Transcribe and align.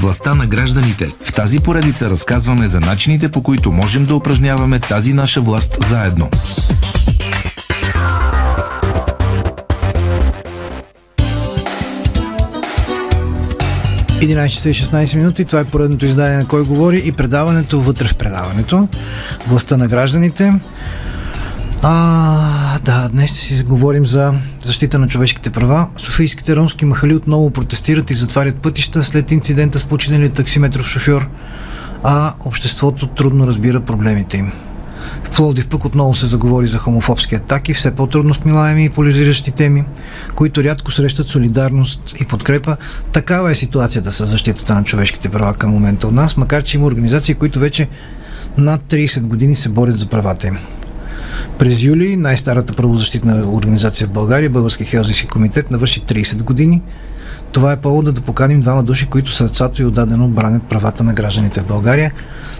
Властта 0.00 0.34
на 0.34 0.46
гражданите. 0.46 1.06
В 1.06 1.32
тази 1.32 1.58
поредица 1.58 2.10
разказваме 2.10 2.68
за 2.68 2.80
начините 2.80 3.28
по 3.28 3.42
които 3.42 3.72
можем 3.72 4.04
да 4.04 4.14
упражняваме 4.14 4.80
тази 4.80 5.12
наша 5.12 5.40
власт 5.40 5.76
заедно. 5.88 6.28
11 14.20 14.48
часа 14.48 14.70
и 14.70 14.74
16 14.74 15.16
минути. 15.16 15.44
Това 15.44 15.60
е 15.60 15.64
поредното 15.64 16.06
издание 16.06 16.38
на 16.38 16.46
Кой 16.46 16.64
говори 16.64 17.02
и 17.04 17.12
предаването 17.12 17.80
вътре 17.80 18.08
в 18.08 18.14
предаването. 18.14 18.88
Властта 19.46 19.76
на 19.76 19.88
гражданите. 19.88 20.52
А, 21.82 22.59
да, 22.78 23.08
днес 23.08 23.30
ще 23.30 23.38
си 23.38 23.64
говорим 23.64 24.06
за 24.06 24.34
защита 24.62 24.98
на 24.98 25.08
човешките 25.08 25.50
права. 25.50 25.88
Софийските 25.96 26.56
ромски 26.56 26.84
махали 26.84 27.14
отново 27.14 27.50
протестират 27.50 28.10
и 28.10 28.14
затварят 28.14 28.56
пътища 28.56 29.04
след 29.04 29.30
инцидента 29.30 29.78
с 29.78 29.84
починалия 29.84 30.30
таксиметров 30.30 30.86
шофьор, 30.86 31.28
а 32.02 32.32
обществото 32.44 33.06
трудно 33.06 33.46
разбира 33.46 33.80
проблемите 33.80 34.36
им. 34.36 34.52
В 35.24 35.30
Пловдив 35.30 35.66
пък 35.66 35.84
отново 35.84 36.14
се 36.14 36.26
заговори 36.26 36.66
за 36.66 36.78
хомофобски 36.78 37.34
атаки, 37.34 37.74
все 37.74 37.94
по-трудно 37.94 38.34
смилаеми 38.34 38.84
и 38.84 38.90
поляризиращи 38.90 39.50
теми, 39.50 39.84
които 40.34 40.64
рядко 40.64 40.90
срещат 40.90 41.28
солидарност 41.28 42.14
и 42.20 42.24
подкрепа. 42.24 42.76
Такава 43.12 43.50
е 43.50 43.54
ситуацията 43.54 44.12
с 44.12 44.26
защитата 44.26 44.74
на 44.74 44.84
човешките 44.84 45.28
права 45.28 45.54
към 45.54 45.70
момента 45.70 46.08
у 46.08 46.10
нас, 46.10 46.36
макар 46.36 46.62
че 46.62 46.76
има 46.76 46.86
организации, 46.86 47.34
които 47.34 47.58
вече 47.58 47.88
над 48.58 48.80
30 48.82 49.20
години 49.20 49.56
се 49.56 49.68
борят 49.68 49.98
за 49.98 50.06
правата 50.06 50.46
им. 50.46 50.58
През 51.58 51.82
юли 51.82 52.16
най-старата 52.16 52.72
правозащитна 52.72 53.44
организация 53.46 54.06
в 54.06 54.10
България, 54.10 54.50
Български 54.50 54.84
Хелзински 54.84 55.26
комитет, 55.26 55.70
навърши 55.70 56.00
30 56.00 56.42
години. 56.42 56.82
Това 57.52 57.72
е 57.72 57.80
повода 57.80 58.12
да 58.12 58.20
поканим 58.20 58.60
двама 58.60 58.82
души, 58.82 59.06
които 59.06 59.32
сърцато 59.32 59.82
и 59.82 59.84
отдадено 59.84 60.28
бранят 60.28 60.62
правата 60.62 61.04
на 61.04 61.14
гражданите 61.14 61.60
в 61.60 61.66
България. 61.66 62.12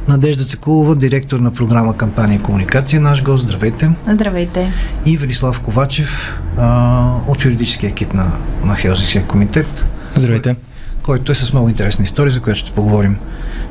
Надежда 0.08 0.44
Цекулова, 0.44 0.96
директор 0.96 1.40
на 1.40 1.50
програма 1.50 1.96
Кампания 1.96 2.36
и 2.36 2.42
комуникация, 2.42 3.00
наш 3.00 3.22
гост. 3.22 3.46
Здравейте. 3.46 3.90
Здравейте. 4.08 4.72
И 5.06 5.16
Велислав 5.16 5.60
Ковачев 5.60 6.40
а, 6.58 7.14
от 7.26 7.44
юридическия 7.44 7.90
екип 7.90 8.14
на, 8.14 8.32
на 8.64 8.76
Хелзинския 8.76 9.26
комитет. 9.26 9.86
Здравейте. 10.16 10.56
Който 11.02 11.32
е 11.32 11.34
с 11.34 11.52
много 11.52 11.68
интересна 11.68 12.04
история, 12.04 12.32
за 12.32 12.40
която 12.40 12.60
ще 12.60 12.72
поговорим 12.72 13.16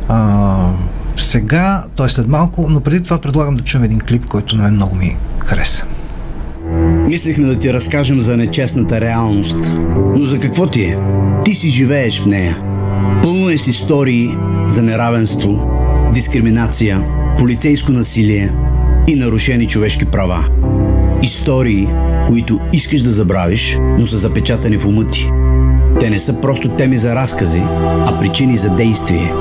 а, 0.07 0.73
сега, 1.21 1.83
т.е. 1.95 2.09
след 2.09 2.27
малко, 2.27 2.67
но 2.69 2.81
преди 2.81 3.03
това 3.03 3.21
предлагам 3.21 3.55
да 3.55 3.63
чуем 3.63 3.83
един 3.83 3.99
клип, 3.99 4.25
който 4.25 4.55
на 4.55 4.63
мен 4.63 4.73
много 4.73 4.95
ми 4.95 5.17
хареса. 5.39 5.85
Мислехме 7.07 7.47
да 7.47 7.59
ти 7.59 7.73
разкажем 7.73 8.21
за 8.21 8.37
нечестната 8.37 9.01
реалност. 9.01 9.59
Но 10.15 10.25
за 10.25 10.39
какво 10.39 10.67
ти 10.67 10.81
е? 10.81 10.97
Ти 11.45 11.53
си 11.53 11.69
живееш 11.69 12.21
в 12.21 12.25
нея. 12.25 12.57
Пълно 13.23 13.49
е 13.49 13.57
с 13.57 13.67
истории 13.67 14.37
за 14.67 14.81
неравенство, 14.81 15.71
дискриминация, 16.13 17.03
полицейско 17.37 17.91
насилие 17.91 18.53
и 19.07 19.15
нарушени 19.15 19.67
човешки 19.67 20.05
права. 20.05 20.45
Истории, 21.21 21.87
които 22.27 22.59
искаш 22.73 23.01
да 23.01 23.11
забравиш, 23.11 23.77
но 23.97 24.07
са 24.07 24.17
запечатани 24.17 24.77
в 24.77 24.85
ума 24.85 25.05
ти. 25.05 25.31
Те 25.99 26.09
не 26.09 26.19
са 26.19 26.41
просто 26.41 26.69
теми 26.69 26.97
за 26.97 27.15
разкази, 27.15 27.61
а 28.05 28.19
причини 28.19 28.57
за 28.57 28.69
действие. 28.69 29.33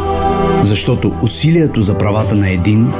Защото 0.63 1.13
усилието 1.23 1.83
за 1.83 1.99
правата 1.99 2.35
на 2.35 2.51
един 2.51 2.93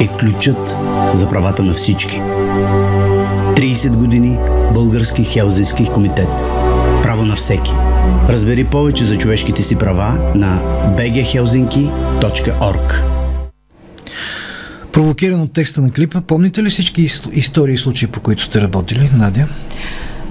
е 0.00 0.08
ключът 0.20 0.76
за 1.12 1.28
правата 1.28 1.62
на 1.62 1.72
всички. 1.72 2.16
30 2.16 3.96
години 3.96 4.38
Български 4.74 5.24
Хелзински 5.24 5.88
комитет. 5.94 6.28
Право 7.02 7.24
на 7.24 7.36
всеки. 7.36 7.72
Разбери 8.28 8.64
повече 8.64 9.04
за 9.04 9.18
човешките 9.18 9.62
си 9.62 9.76
права 9.76 10.32
на 10.34 10.62
bghelsinki.org 10.98 13.02
Провокиран 14.92 15.40
от 15.40 15.52
текста 15.52 15.80
на 15.80 15.90
клипа, 15.90 16.20
помните 16.20 16.62
ли 16.62 16.70
всички 16.70 17.08
истории 17.32 17.74
и 17.74 17.78
случаи, 17.78 18.08
по 18.08 18.20
които 18.20 18.42
сте 18.42 18.60
работили, 18.60 19.10
Надя? 19.16 19.48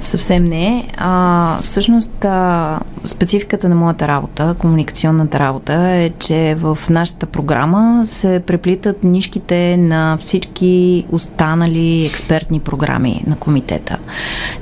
Съвсем 0.05 0.43
не. 0.43 0.88
А, 0.97 1.59
всъщност, 1.61 2.25
а, 2.25 2.79
спецификата 3.05 3.69
на 3.69 3.75
моята 3.75 4.07
работа, 4.07 4.55
комуникационната 4.59 5.39
работа 5.39 5.73
е, 5.73 6.09
че 6.09 6.55
в 6.59 6.77
нашата 6.89 7.25
програма 7.25 8.01
се 8.05 8.43
преплитат 8.47 9.03
нишките 9.03 9.77
на 9.77 10.17
всички 10.19 11.05
останали 11.11 12.05
експертни 12.05 12.59
програми 12.59 13.23
на 13.27 13.35
комитета. 13.35 13.97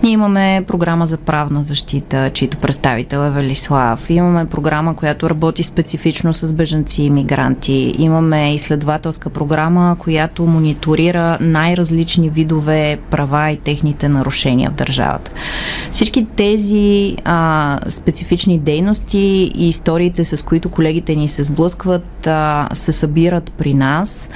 Ние 0.03 0.11
имаме 0.11 0.63
програма 0.67 1.07
за 1.07 1.17
правна 1.17 1.63
защита, 1.63 2.31
чието 2.33 2.57
представител 2.57 3.17
е 3.17 3.29
Велислав. 3.29 4.09
Имаме 4.09 4.45
програма, 4.45 4.95
която 4.95 5.29
работи 5.29 5.63
специфично 5.63 6.33
с 6.33 6.53
бежанци 6.53 7.03
и 7.03 7.09
мигранти. 7.09 7.95
Имаме 7.97 8.53
изследователска 8.53 9.29
програма, 9.29 9.95
която 9.99 10.45
мониторира 10.45 11.37
най-различни 11.41 12.29
видове 12.29 12.99
права 13.09 13.51
и 13.51 13.57
техните 13.57 14.09
нарушения 14.09 14.71
в 14.71 14.73
държавата. 14.73 15.32
Всички 15.91 16.25
тези 16.35 17.15
а, 17.25 17.79
специфични 17.89 18.59
дейности 18.59 19.51
и 19.55 19.69
историите, 19.69 20.25
с 20.25 20.45
които 20.45 20.69
колегите 20.69 21.15
ни 21.15 21.27
се 21.27 21.43
сблъскват, 21.43 22.27
а, 22.27 22.69
се 22.73 22.91
събират 22.91 23.51
при 23.51 23.73
нас. 23.73 24.29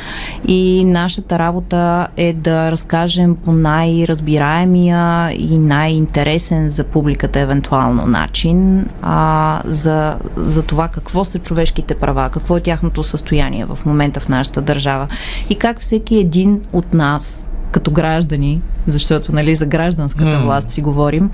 И 0.47 0.84
нашата 0.86 1.40
работа 1.40 2.07
е 2.18 2.34
да 2.34 2.72
разкажем 2.72 3.36
по 3.36 3.52
най-разбираемия 3.52 5.31
и 5.31 5.57
най-интересен 5.57 6.69
за 6.69 6.84
публиката 6.84 7.40
евентуално 7.40 8.06
начин 8.06 8.86
а, 9.02 9.62
за, 9.66 10.18
за 10.38 10.63
това 10.63 10.88
какво 10.88 11.25
са 11.25 11.40
човешките 11.40 11.96
права, 11.96 12.30
какво 12.30 12.57
е 12.57 12.62
тяхното 12.62 13.03
състояние 13.03 13.66
в 13.66 13.80
момента 13.86 14.19
в 14.19 14.30
нашата 14.30 14.62
държава 14.62 15.07
и 15.50 15.56
как 15.56 15.81
всеки 15.81 16.16
един 16.16 16.62
от 16.74 16.94
нас 16.94 17.47
като 17.78 17.92
граждани, 17.92 18.62
защото 18.88 19.32
нали, 19.32 19.56
за 19.56 19.66
гражданската 19.66 20.32
mm. 20.32 20.44
власт 20.44 20.72
си 20.72 20.82
говорим, 20.82 21.30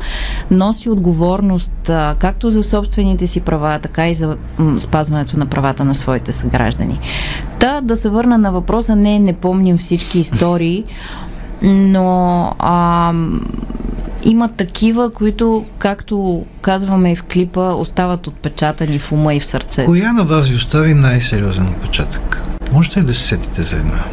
носи 0.51 0.89
отговорност 0.89 1.89
а, 1.89 2.15
както 2.19 2.49
за 2.49 2.63
собствените 2.63 3.27
си 3.27 3.41
права, 3.41 3.79
така 3.79 4.09
и 4.09 4.13
за 4.13 4.37
м, 4.57 4.79
спазването 4.79 5.39
на 5.39 5.45
правата 5.45 5.85
на 5.85 5.95
своите 5.95 6.33
съграждани. 6.33 6.99
Та 7.59 7.81
да 7.81 7.97
се 7.97 8.09
върна 8.09 8.37
на 8.37 8.51
въпроса, 8.51 8.95
не, 8.95 9.19
не 9.19 9.33
помним 9.33 9.77
всички 9.77 10.19
истории, 10.19 10.83
но 11.61 12.51
а, 12.59 13.13
има 14.25 14.49
такива, 14.49 15.09
които, 15.09 15.65
както 15.77 16.45
казваме 16.61 17.11
и 17.11 17.15
в 17.15 17.23
клипа, 17.23 17.73
остават 17.73 18.27
отпечатани 18.27 18.99
в 18.99 19.11
ума 19.11 19.33
и 19.35 19.39
в 19.39 19.45
сърцето. 19.45 19.85
Коя 19.85 20.13
на 20.13 20.23
вас 20.23 20.49
ви 20.49 20.55
остави 20.55 20.93
най-сериозен 20.93 21.67
отпечатък? 21.67 22.43
Можете 22.71 22.99
ли 23.01 23.05
да 23.05 23.13
се 23.13 23.23
сетите 23.23 23.61
за 23.61 23.75
една? 23.75 24.03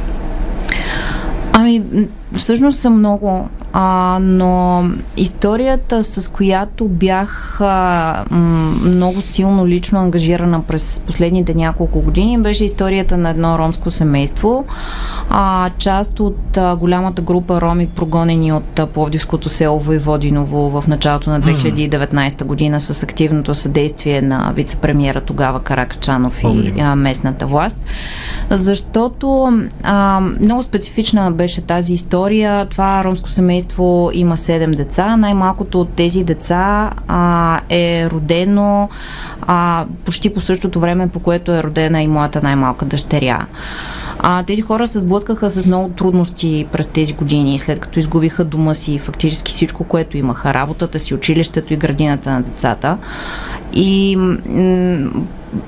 Всъщност 2.37 2.79
са 2.81 2.91
много, 2.91 3.49
а, 3.73 4.19
но 4.23 4.85
историята, 5.17 6.05
с 6.05 6.33
която 6.33 6.89
бях 6.89 7.61
а, 7.61 8.25
много 8.83 9.21
силно 9.21 9.67
лично 9.67 9.99
ангажирана 9.99 10.63
през 10.63 11.03
последните 11.07 11.55
няколко 11.55 12.01
години, 12.01 12.39
беше 12.39 12.65
историята 12.65 13.17
на 13.17 13.31
едно 13.31 13.59
ромско 13.59 13.91
семейство. 13.91 14.65
А, 15.29 15.71
част 15.79 16.21
от 16.21 16.57
а, 16.57 16.77
голямата 16.77 17.23
група 17.23 17.61
роми, 17.61 17.87
прогонени 17.87 18.53
от 18.53 18.79
а, 18.79 18.87
Пловдивското 18.87 19.49
село 19.49 19.81
Войводиново 19.81 20.81
в 20.81 20.89
началото 20.89 21.31
на 21.31 21.41
2019 21.41 22.45
година 22.45 22.81
с 22.81 23.03
активното 23.03 23.55
съдействие 23.55 24.23
на 24.23 24.53
вице-премьера 24.57 25.21
тогава 25.21 25.61
Каракачанов 25.61 26.43
и 26.45 26.81
а, 26.81 26.97
местната 26.97 27.47
власт. 27.47 27.79
Защото 28.51 29.53
а, 29.83 30.21
много 30.41 30.63
специфична 30.63 31.33
беше 31.33 31.61
тази 31.61 31.95
история. 31.95 32.67
Това 32.67 33.05
ромско 33.05 33.29
семейство 33.29 33.60
има 34.13 34.37
7 34.37 34.77
деца. 34.77 35.17
Най-малкото 35.17 35.81
от 35.81 35.89
тези 35.89 36.25
деца 36.25 36.91
а, 37.09 37.61
е 37.69 38.09
родено 38.11 38.89
а, 39.43 39.87
почти 40.05 40.35
по 40.35 40.41
същото 40.41 40.81
време, 40.81 41.09
по 41.09 41.21
което 41.21 41.53
е 41.53 41.63
родена 41.63 42.03
и 42.03 42.09
моята 42.09 42.41
най-малка 42.43 42.85
дъщеря. 42.85 43.47
А, 44.19 44.43
тези 44.43 44.63
хора 44.63 44.89
се 44.89 45.01
сблъскаха 45.01 45.51
с 45.51 45.67
много 45.67 45.89
трудности 45.89 46.67
през 46.73 46.87
тези 46.87 47.13
години, 47.13 47.59
след 47.59 47.81
като 47.81 47.99
изгубиха 47.99 48.45
дома 48.45 48.75
си, 48.75 48.99
фактически 48.99 49.53
всичко, 49.53 49.85
което 49.85 50.17
имаха, 50.17 50.55
работата 50.55 51.01
си, 51.01 51.15
училището 51.15 51.75
и 51.75 51.77
градината 51.77 52.31
на 52.31 52.43
децата. 52.43 52.99
И 53.73 54.17
м- 54.17 55.11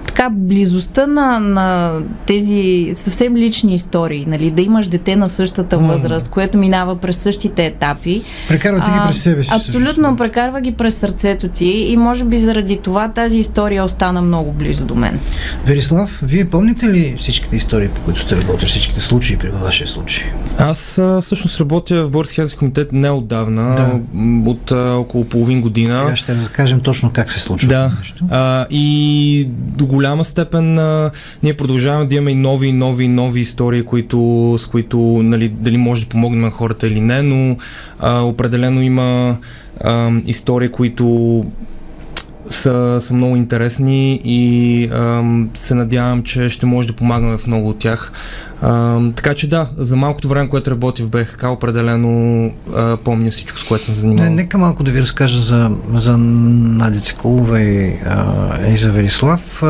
така 0.06 0.28
близостта 0.30 1.06
на, 1.06 1.38
на 1.38 1.98
тези 2.26 2.92
съвсем 2.94 3.36
лични 3.36 3.74
истории, 3.74 4.24
нали, 4.28 4.50
да 4.50 4.62
имаш 4.62 4.88
дете 4.88 5.16
на 5.16 5.28
същата 5.28 5.78
възраст, 5.78 6.28
което 6.28 6.58
минава 6.58 6.96
през 6.96 7.16
същите 7.16 7.66
етапи. 7.66 8.22
Прекарва 8.48 8.84
ти 8.84 8.90
ги 8.90 8.96
през 9.06 9.22
себе 9.22 9.44
си. 9.44 9.50
Абсолютно, 9.54 10.04
също. 10.04 10.16
прекарва 10.16 10.60
ги 10.60 10.72
през 10.72 10.94
сърцето 10.94 11.48
ти 11.48 11.66
и 11.66 11.96
може 11.96 12.24
би 12.24 12.38
заради 12.38 12.76
това 12.76 13.08
тази 13.08 13.38
история 13.38 13.84
остана 13.84 14.22
много 14.22 14.52
близо 14.52 14.84
до 14.84 14.94
мен. 14.94 15.18
Верислав, 15.66 16.20
вие 16.22 16.44
помните 16.44 16.88
ли 16.88 17.16
всичките 17.18 17.56
истории, 17.56 17.88
по 17.88 18.00
които 18.00 18.20
сте 18.20 18.36
работили, 18.36 18.68
всичките 18.68 19.00
случаи 19.00 19.36
при 19.36 19.48
вашия 19.48 19.86
случай? 19.86 20.24
Аз 20.58 21.00
всъщност 21.20 21.60
работя 21.60 22.06
в 22.06 22.24
Хелзински 22.34 22.58
комитет 22.58 22.92
неотдавна, 22.92 23.74
да. 23.76 24.00
от 24.50 24.72
а, 24.72 24.94
около 24.94 25.24
половин 25.24 25.60
година. 25.60 25.94
Сега 25.94 26.16
ще 26.16 26.34
разкажем 26.34 26.80
точно 26.80 27.10
как 27.12 27.32
се 27.32 27.40
случва 27.40 27.68
да. 27.68 27.92
нещо. 27.98 28.24
А, 28.30 28.66
и 28.70 29.48
до 29.76 29.86
голяма 29.86 30.24
степен 30.24 30.78
а, 30.78 31.10
ние 31.42 31.54
продължаваме 31.54 32.06
да 32.06 32.14
имаме 32.14 32.30
и 32.30 32.34
нови, 32.34 32.72
нови, 32.72 33.08
нови 33.08 33.40
истории, 33.40 33.82
които, 33.82 34.54
с 34.58 34.66
които 34.66 34.98
нали, 35.22 35.48
дали 35.48 35.76
може 35.76 36.02
да 36.02 36.08
помогнем 36.08 36.40
на 36.40 36.50
хората 36.50 36.86
или 36.86 37.00
не, 37.00 37.22
но 37.22 37.56
а, 37.98 38.20
определено 38.20 38.82
има 38.82 39.36
а, 39.84 40.10
истории, 40.26 40.68
които 40.68 41.44
са, 42.48 42.98
са 43.00 43.14
много 43.14 43.36
интересни 43.36 44.20
и 44.24 44.88
ам, 44.92 45.50
се 45.54 45.74
надявам, 45.74 46.22
че 46.22 46.48
ще 46.48 46.66
може 46.66 46.88
да 46.88 46.94
помагаме 46.94 47.38
в 47.38 47.46
много 47.46 47.68
от 47.68 47.78
тях. 47.78 48.12
А, 48.62 49.00
така 49.16 49.34
че 49.34 49.48
да, 49.48 49.68
за 49.76 49.96
малкото 49.96 50.28
време, 50.28 50.48
което 50.48 50.70
работи 50.70 51.02
в 51.02 51.08
БХК, 51.08 51.44
определено 51.50 52.50
а, 52.74 52.96
помня 52.96 53.30
всичко, 53.30 53.58
с 53.58 53.64
което 53.64 53.84
съм 53.84 53.94
занимавал. 53.94 54.30
Не, 54.30 54.36
нека 54.36 54.58
малко 54.58 54.82
да 54.82 54.90
ви 54.90 55.00
разкажа 55.00 55.42
за, 55.42 55.70
за 55.94 56.18
Надя 56.18 57.00
Циколова 57.00 57.60
и, 57.60 57.96
а, 58.06 58.24
и 58.68 58.76
за 58.76 58.92
Велислав. 58.92 59.62
А, 59.62 59.66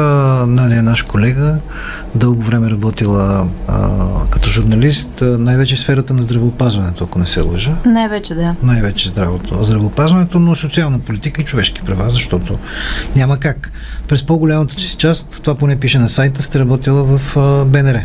Надя 0.46 0.76
е 0.76 0.82
наш 0.82 1.02
колега, 1.02 1.58
дълго 2.14 2.42
време 2.42 2.70
работила 2.70 3.46
а, 3.68 3.88
като 4.30 4.48
журналист, 4.48 5.08
най-вече 5.22 5.76
в 5.76 5.80
сферата 5.80 6.14
на 6.14 6.22
здравеопазването, 6.22 7.04
ако 7.04 7.18
не 7.18 7.26
се 7.26 7.40
лъжа. 7.40 7.76
Най-вече 7.86 8.34
да. 8.34 8.56
Най-вече 8.62 9.08
здравото, 9.08 9.64
здравеопазването, 9.64 10.38
но 10.38 10.56
социална 10.56 10.98
политика 10.98 11.42
и 11.42 11.44
човешки 11.44 11.82
права, 11.82 12.10
защото 12.10 12.58
няма 13.16 13.36
как. 13.36 13.72
През 14.08 14.22
по-голямата 14.22 14.80
си 14.80 14.96
част, 14.96 15.40
това 15.42 15.54
поне 15.54 15.76
пише 15.76 15.98
на 15.98 16.08
сайта, 16.08 16.42
сте 16.42 16.58
работила 16.58 17.18
в 17.18 17.36
а, 17.36 17.64
БНР. 17.64 18.00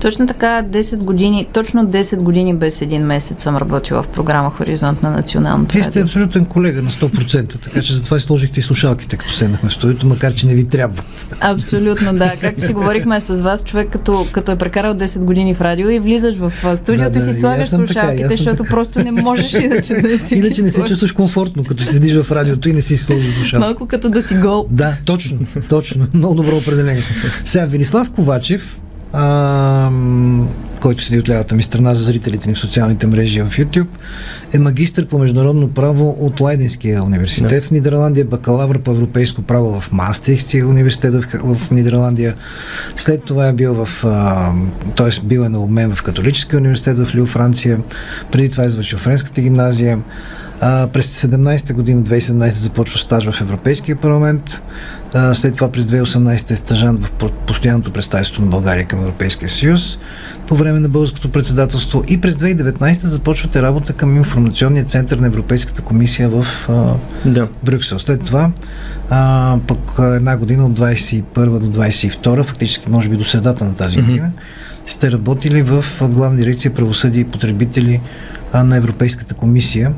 Точно 0.00 0.26
така, 0.26 0.64
10 0.70 0.96
години, 0.96 1.48
точно 1.52 1.86
10 1.86 2.16
години 2.16 2.54
без 2.54 2.82
един 2.82 3.02
месец 3.02 3.42
съм 3.42 3.56
работила 3.56 4.02
в 4.02 4.08
програма 4.08 4.50
Хоризонт 4.50 5.02
на 5.02 5.10
националното 5.10 5.74
Вие 5.74 5.82
сте 5.82 6.00
абсолютен 6.00 6.44
колега 6.44 6.82
на 6.82 6.90
100%, 6.90 7.62
така 7.62 7.82
че 7.82 7.92
затова 7.92 8.16
и 8.16 8.20
сложихте 8.20 8.60
и 8.60 8.62
слушалките, 8.62 9.16
като 9.16 9.32
седнахме 9.32 9.70
в 9.70 9.74
студиото, 9.74 10.06
макар 10.06 10.34
че 10.34 10.46
не 10.46 10.54
ви 10.54 10.64
трябват. 10.64 11.26
Абсолютно, 11.40 12.14
да. 12.14 12.32
Както 12.40 12.64
си 12.64 12.72
говорихме 12.72 13.20
с 13.20 13.40
вас, 13.40 13.64
човек 13.64 13.88
като, 13.92 14.26
като 14.32 14.52
е 14.52 14.56
прекарал 14.56 14.94
10 14.94 15.18
години 15.18 15.54
в 15.54 15.60
радио 15.60 15.90
и 15.90 15.98
влизаш 15.98 16.34
в 16.36 16.76
студиото 16.76 17.10
Да, 17.10 17.18
и 17.18 17.22
си 17.22 17.40
слагаш 17.40 17.70
така, 17.70 17.86
слушалките, 17.86 18.22
и 18.22 18.24
аз 18.24 18.28
съм 18.28 18.36
защото 18.36 18.62
така. 18.62 18.70
просто 18.70 18.98
не 18.98 19.10
можеш 19.10 19.52
иначе 19.64 19.94
да 19.94 20.18
си 20.18 20.34
Иначе 20.34 20.62
не 20.62 20.70
се 20.70 20.84
чувстваш 20.84 21.12
комфортно, 21.12 21.64
като 21.64 21.84
седиш 21.84 22.14
в 22.14 22.32
радиото 22.32 22.68
и 22.68 22.72
не 22.72 22.82
си 22.82 22.96
сложиш 22.96 23.34
слушалки. 23.34 23.66
Малко 23.66 23.86
като 23.86 24.08
да 24.08 24.22
си 24.22 24.34
гол. 24.34 24.66
Да, 24.70 24.96
точно, 25.04 25.38
точно. 25.68 26.06
Много 26.14 26.34
добро 26.34 26.56
определение. 26.56 27.04
Сега, 27.46 27.66
Велислав 27.66 28.10
Ковачев, 28.10 28.80
а, 29.12 29.90
който 30.80 31.04
седи 31.04 31.18
от 31.18 31.28
лявата 31.28 31.54
ми 31.54 31.62
страна 31.62 31.94
за 31.94 32.04
зрителите 32.04 32.48
ни 32.48 32.54
в 32.54 32.58
социалните 32.58 33.06
мрежи 33.06 33.42
в 33.42 33.50
YouTube, 33.50 33.86
е 34.52 34.58
магистър 34.58 35.06
по 35.06 35.18
международно 35.18 35.68
право 35.68 36.16
от 36.18 36.40
Лайденския 36.40 37.04
университет 37.04 37.64
в 37.64 37.70
Нидерландия, 37.70 38.24
бакалавър 38.24 38.78
по 38.78 38.90
европейско 38.90 39.42
право 39.42 39.80
в 39.80 39.92
Маастрихтския 39.92 40.66
университет 40.66 41.14
в, 41.14 41.56
в 41.56 41.70
Нидерландия. 41.70 42.34
След 42.96 43.24
това 43.24 43.46
е 43.46 43.52
бил 43.52 43.84
в, 43.84 44.04
т.е. 44.96 45.26
бил 45.26 45.40
е 45.40 45.48
на 45.48 45.58
обмен 45.58 45.94
в 45.94 46.02
католическия 46.02 46.58
университет 46.58 46.98
в 46.98 47.14
Лил, 47.14 47.26
Франция. 47.26 47.80
Преди 48.32 48.50
това 48.50 48.64
е 48.64 48.68
завършил 48.68 48.98
Френската 48.98 49.40
гимназия. 49.40 49.98
А, 50.62 50.86
през 50.86 51.22
17-та 51.22 51.74
година, 51.74 52.02
2017 52.02 52.50
започва 52.50 52.98
стаж 52.98 53.30
в 53.30 53.40
Европейския 53.40 53.96
парламент. 53.96 54.62
А, 55.14 55.34
след 55.34 55.54
това 55.54 55.72
през 55.72 55.84
2018 55.84 56.50
е 56.50 56.56
стажант 56.56 57.06
в 57.06 57.10
по- 57.10 57.30
постоянното 57.30 57.92
представителство 57.92 58.42
на 58.42 58.48
България 58.48 58.86
към 58.86 59.00
Европейския 59.00 59.50
съюз. 59.50 59.98
По 60.46 60.56
време 60.56 60.80
на 60.80 60.88
българското 60.88 61.28
председателство 61.32 62.02
и 62.08 62.20
през 62.20 62.34
2019 62.34 63.06
започвате 63.06 63.62
работа 63.62 63.92
към 63.92 64.16
информационния 64.16 64.84
център 64.84 65.18
на 65.18 65.26
Европейската 65.26 65.82
комисия 65.82 66.28
в 66.28 66.46
а, 66.68 66.94
Да. 67.30 67.48
Брюксел. 67.64 67.98
След 67.98 68.24
това 68.24 68.50
а, 69.10 69.58
пък 69.66 69.78
една 69.98 70.36
година 70.36 70.66
от 70.66 70.80
21 70.80 71.22
до 71.58 71.80
22, 71.80 72.44
фактически 72.44 72.90
може 72.90 73.08
би 73.08 73.16
до 73.16 73.24
средата 73.24 73.64
на 73.64 73.74
тази 73.74 74.02
година, 74.02 74.32
сте 74.86 75.12
работили 75.12 75.62
в 75.62 75.84
главна 76.02 76.36
дирекция 76.36 76.74
правосъдие 76.74 77.20
и 77.20 77.24
потребители 77.24 78.00
а, 78.52 78.64
на 78.64 78.76
Европейската 78.76 79.34
комисия 79.34 79.94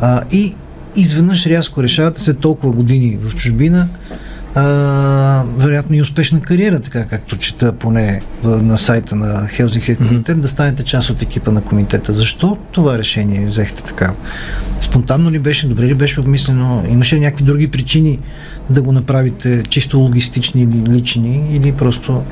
а, 0.00 0.22
и 0.32 0.54
изведнъж 0.96 1.46
рязко 1.46 1.82
решавате 1.82 2.20
след 2.20 2.38
толкова 2.38 2.72
години 2.72 3.18
в 3.22 3.34
чужбина 3.34 3.88
а, 4.54 5.44
вероятно 5.58 5.96
и 5.96 6.02
успешна 6.02 6.40
кариера, 6.40 6.80
така 6.80 7.04
както 7.04 7.36
чета 7.36 7.72
поне 7.72 8.22
на 8.44 8.78
сайта 8.78 9.16
на 9.16 9.48
Хелзинкия 9.48 9.96
комитет, 9.96 10.40
да 10.40 10.48
станете 10.48 10.82
част 10.82 11.10
от 11.10 11.22
екипа 11.22 11.50
на 11.50 11.60
комитета. 11.60 12.12
Защо 12.12 12.58
това 12.72 12.98
решение 12.98 13.46
взехте 13.46 13.82
така? 13.82 14.14
Спонтанно 14.80 15.30
ли 15.30 15.38
беше, 15.38 15.68
добре 15.68 15.86
ли 15.86 15.94
беше 15.94 16.20
обмислено? 16.20 16.84
Имаше 16.88 17.16
ли 17.16 17.20
някакви 17.20 17.44
други 17.44 17.70
причини 17.70 18.18
да 18.70 18.82
го 18.82 18.92
направите 18.92 19.62
чисто 19.62 19.98
логистични 19.98 20.62
или 20.62 20.96
лични 20.96 21.48
или 21.50 21.72
просто 21.72 22.22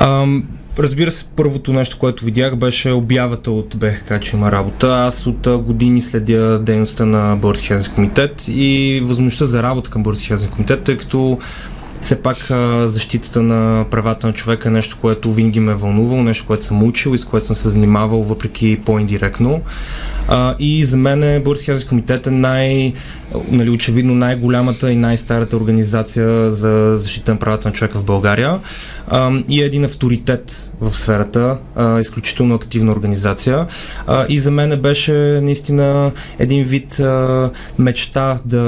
Ам, 0.00 0.44
разбира 0.78 1.10
се, 1.10 1.24
първото 1.36 1.72
нещо, 1.72 1.98
което 1.98 2.24
видях, 2.24 2.56
беше 2.56 2.90
обявата 2.90 3.50
от 3.50 3.76
БХК, 3.76 4.20
че 4.20 4.36
има 4.36 4.52
работа. 4.52 4.94
Аз 4.94 5.26
от 5.26 5.48
години 5.62 6.00
следя 6.00 6.58
дейността 6.58 7.04
на 7.04 7.36
Български 7.36 7.66
хелзински 7.66 7.94
комитет 7.94 8.44
и 8.48 9.00
възможността 9.04 9.46
за 9.46 9.62
работа 9.62 9.90
към 9.90 10.02
Български 10.02 10.28
хелзински 10.28 10.54
комитет, 10.54 10.82
тъй 10.82 10.96
като 10.96 11.38
все 12.02 12.22
пак 12.22 12.36
защитата 12.84 13.42
на 13.42 13.84
правата 13.90 14.26
на 14.26 14.32
човека 14.32 14.68
е 14.68 14.72
нещо, 14.72 14.98
което 15.00 15.32
винаги 15.32 15.60
ме 15.60 15.72
е 15.72 15.74
вълнувало, 15.74 16.22
нещо, 16.22 16.46
което 16.46 16.64
съм 16.64 16.82
учил 16.82 17.14
и 17.14 17.18
с 17.18 17.24
което 17.24 17.46
съм 17.46 17.56
се 17.56 17.68
занимавал, 17.68 18.22
въпреки 18.22 18.80
по-индиректно. 18.84 19.60
И 20.58 20.84
за 20.84 20.96
мен 20.96 21.42
Български 21.42 21.66
хелзински 21.66 21.88
комитет 21.88 22.26
е 22.26 22.30
най, 22.30 22.92
нали, 23.50 23.70
очевидно 23.70 24.14
най-голямата 24.14 24.92
и 24.92 24.96
най-старата 24.96 25.56
организация 25.56 26.50
за 26.50 26.92
защита 26.96 27.32
на 27.32 27.38
правата 27.38 27.68
на 27.68 27.74
човека 27.74 27.98
в 27.98 28.04
България 28.04 28.58
а, 29.08 29.30
и 29.48 29.62
е 29.62 29.64
един 29.64 29.84
авторитет 29.84 30.70
в 30.80 30.96
сферата, 30.96 31.58
а, 31.76 32.00
изключително 32.00 32.54
активна 32.54 32.92
организация. 32.92 33.66
А, 34.06 34.26
и 34.28 34.38
за 34.38 34.50
мен 34.50 34.80
беше 34.80 35.12
наистина 35.42 36.12
един 36.38 36.64
вид 36.64 37.00
а, 37.00 37.50
мечта 37.78 38.38
да, 38.44 38.62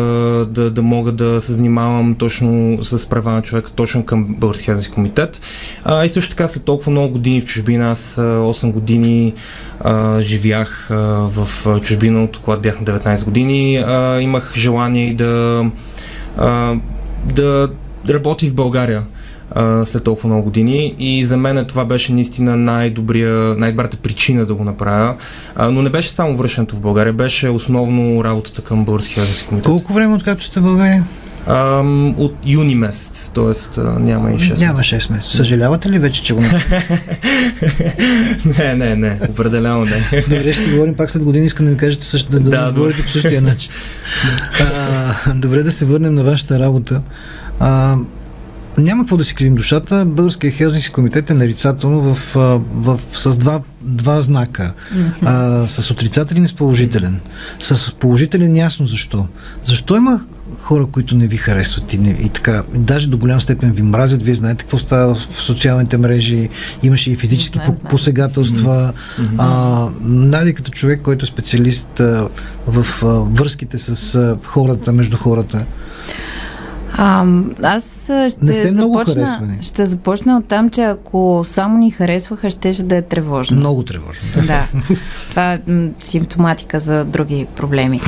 да, 0.50 0.70
да 0.70 0.82
мога 0.82 1.12
да 1.12 1.40
се 1.40 1.52
занимавам 1.52 2.14
точно 2.14 2.78
с 2.82 3.08
права 3.08 3.32
на 3.32 3.42
човека, 3.42 3.70
точно 3.70 4.04
към 4.04 4.26
Български 4.38 4.64
хелзински 4.64 4.92
комитет. 4.92 5.40
А, 5.84 6.04
и 6.04 6.08
също 6.08 6.30
така 6.30 6.48
след 6.48 6.64
толкова 6.64 6.92
много 6.92 7.12
години 7.12 7.40
в 7.40 7.44
чужбина, 7.44 7.90
аз 7.90 8.18
а, 8.18 8.22
8 8.22 8.72
години 8.72 9.34
а, 9.80 10.20
живях 10.20 10.90
а, 10.90 10.94
в 11.28 11.66
чужбина, 11.82 12.24
от 12.24 12.38
когато 12.38 12.62
бях 12.62 12.80
на 12.80 12.86
19 12.86 13.24
години, 13.24 13.76
а, 13.76 14.20
имах 14.20 14.53
желание 14.56 15.06
и 15.06 15.14
да, 15.14 15.70
да 17.34 17.68
работи 18.08 18.48
в 18.48 18.54
България 18.54 19.02
след 19.84 20.04
толкова 20.04 20.28
много 20.28 20.42
години 20.42 20.94
и 20.98 21.24
за 21.24 21.36
мен 21.36 21.64
това 21.68 21.84
беше 21.84 22.12
наистина 22.12 22.56
най-добрия, 22.56 23.54
най-добрата 23.56 23.96
причина 23.96 24.46
да 24.46 24.54
го 24.54 24.64
направя. 24.64 25.16
Но 25.70 25.82
не 25.82 25.90
беше 25.90 26.12
само 26.12 26.36
връщането 26.36 26.76
в 26.76 26.80
България, 26.80 27.12
беше 27.12 27.48
основно 27.48 28.24
работата 28.24 28.62
към 28.62 28.84
Българския 28.84 29.24
комитет. 29.48 29.66
колко 29.66 29.92
време 29.92 30.14
откакто 30.14 30.44
сте 30.44 30.60
в 30.60 30.62
България? 30.62 31.04
Ам, 31.46 32.14
от 32.18 32.36
юни 32.46 32.74
месец, 32.74 33.30
т.е. 33.34 33.80
няма 33.80 34.32
и 34.32 34.34
6 34.34 34.58
Няма 34.58 34.78
6 34.78 35.12
месеца. 35.12 35.36
Съжалявате 35.36 35.90
ли 35.90 35.98
вече, 35.98 36.22
че 36.22 36.34
го 36.34 36.40
не, 38.58 38.74
не, 38.74 38.96
не, 38.96 39.18
определено 39.28 39.84
не. 39.84 40.22
Добре, 40.28 40.52
ще 40.52 40.62
си 40.62 40.70
говорим 40.70 40.94
пак 40.94 41.10
след 41.10 41.24
години. 41.24 41.46
Искам 41.46 41.66
да 41.66 41.72
ми 41.72 41.78
кажете 41.78 42.06
също, 42.06 42.30
да, 42.30 42.40
да, 42.40 42.50
Да, 42.50 42.66
да 42.66 42.72
говорите 42.72 43.02
по 43.02 43.08
същия 43.08 43.42
начин. 43.42 43.72
а, 45.26 45.34
добре 45.34 45.62
да 45.62 45.72
се 45.72 45.84
върнем 45.84 46.14
на 46.14 46.24
вашата 46.24 46.58
работа. 46.58 47.02
А, 47.60 47.96
няма 48.78 49.02
какво 49.02 49.16
да 49.16 49.24
си 49.24 49.34
кривим 49.34 49.54
душата. 49.54 50.04
Българския 50.06 50.52
хелзински 50.52 50.92
комитет 50.92 51.30
е 51.30 51.34
нарицателно 51.34 52.14
в, 52.14 52.34
в, 52.74 53.00
с 53.12 53.36
два, 53.36 53.60
два 53.82 54.20
знака. 54.20 54.72
А, 55.22 55.66
с 55.66 55.90
отрицателен 55.90 56.44
и 56.44 56.48
с 56.48 56.52
положителен. 56.52 57.20
С 57.62 57.92
положителен 57.92 58.56
ясно 58.56 58.86
защо. 58.86 59.26
Защо 59.64 59.96
има 59.96 60.20
хора, 60.64 60.86
които 60.86 61.14
не 61.14 61.26
ви 61.26 61.36
харесват 61.36 61.92
и, 61.92 61.98
не, 61.98 62.10
и 62.10 62.28
така, 62.28 62.62
даже 62.74 63.08
до 63.08 63.18
голям 63.18 63.40
степен 63.40 63.72
ви 63.72 63.82
мразят, 63.82 64.22
вие 64.22 64.34
знаете 64.34 64.64
какво 64.64 64.78
става 64.78 65.14
в 65.14 65.20
социалните 65.20 65.96
мрежи, 65.96 66.48
имаше 66.82 67.10
и 67.10 67.16
физически 67.16 67.54
Знаем, 67.54 67.70
по- 67.70 67.76
знаем. 67.76 67.90
посегателства. 67.90 68.92
А, 69.38 69.48
Нади 70.00 70.54
като 70.54 70.70
човек, 70.70 71.02
който 71.02 71.24
е 71.24 71.28
специалист 71.28 72.00
а, 72.00 72.28
в 72.66 72.86
а, 73.02 73.06
връзките 73.06 73.78
с 73.78 74.14
а, 74.14 74.36
хората, 74.44 74.92
между 74.92 75.16
хората. 75.16 75.64
А, 76.96 77.26
аз 77.62 78.04
ще, 78.04 78.44
Не 78.44 78.52
сте 78.52 78.68
започна, 78.68 79.56
ще 79.62 79.86
започна 79.86 80.36
от 80.36 80.46
там, 80.46 80.70
че 80.70 80.82
ако 80.82 81.42
само 81.44 81.78
ни 81.78 81.90
харесваха, 81.90 82.50
щеше 82.50 82.82
да 82.82 82.96
е 82.96 83.02
тревожно. 83.02 83.56
Много 83.56 83.82
тревожно. 83.82 84.28
Да. 84.34 84.42
Да, 84.42 84.68
това 85.30 85.52
е 85.52 85.60
симптоматика 86.00 86.80
за 86.80 87.04
други 87.04 87.46
проблеми. 87.56 88.00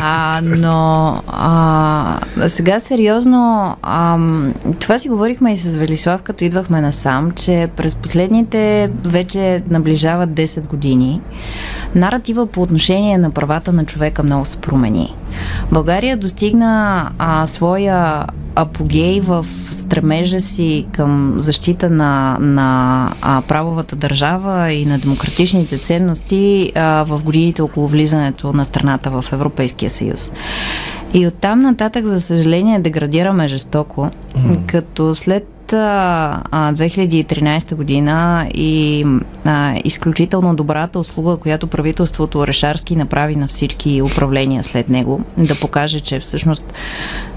А, 0.00 0.40
но 0.42 1.22
а, 1.28 2.18
сега 2.48 2.80
сериозно, 2.80 3.76
а, 3.82 4.18
това 4.80 4.98
си 4.98 5.08
говорихме 5.08 5.52
и 5.52 5.56
с 5.56 5.74
Велислав, 5.74 6.22
като 6.22 6.44
идвахме 6.44 6.80
насам, 6.80 7.30
че 7.30 7.68
през 7.76 7.94
последните 7.94 8.90
вече 9.04 9.62
наближават 9.70 10.30
10 10.30 10.66
години 10.66 11.20
наратива 11.94 12.46
по 12.46 12.62
отношение 12.62 13.18
на 13.18 13.30
правата 13.30 13.72
на 13.72 13.84
човека 13.84 14.22
много 14.22 14.44
се 14.44 14.60
промени. 14.60 15.14
България 15.72 16.16
достигна 16.16 17.10
а, 17.18 17.46
своя 17.46 18.26
апогей 18.54 19.20
в 19.20 19.46
стремежа 19.72 20.40
си 20.40 20.86
към 20.92 21.34
защита 21.36 21.90
на, 21.90 22.36
на 22.40 23.10
а, 23.22 23.42
правовата 23.42 23.96
държава 23.96 24.72
и 24.72 24.86
на 24.86 24.98
демократичните 24.98 25.78
ценности 25.78 26.72
а, 26.74 27.04
в 27.04 27.22
годините 27.24 27.62
около 27.62 27.88
влизането 27.88 28.52
на 28.52 28.64
страната 28.64 29.10
в 29.10 29.24
Европейския 29.32 29.90
съюз. 29.90 30.32
И 31.14 31.26
оттам 31.26 31.62
нататък, 31.62 32.06
за 32.06 32.20
съжаление, 32.20 32.78
деградираме 32.78 33.48
жестоко, 33.48 34.10
mm. 34.34 34.66
като 34.66 35.14
след 35.14 35.46
2013 35.72 37.74
година 37.74 38.46
и 38.54 39.06
а, 39.44 39.74
изключително 39.84 40.54
добрата 40.54 40.98
услуга, 40.98 41.36
която 41.36 41.66
правителството 41.66 42.38
Орешарски 42.38 42.96
направи 42.96 43.36
на 43.36 43.48
всички 43.48 44.02
управления 44.02 44.62
след 44.62 44.88
него, 44.88 45.20
да 45.38 45.60
покаже, 45.60 46.00
че 46.00 46.20
всъщност 46.20 46.72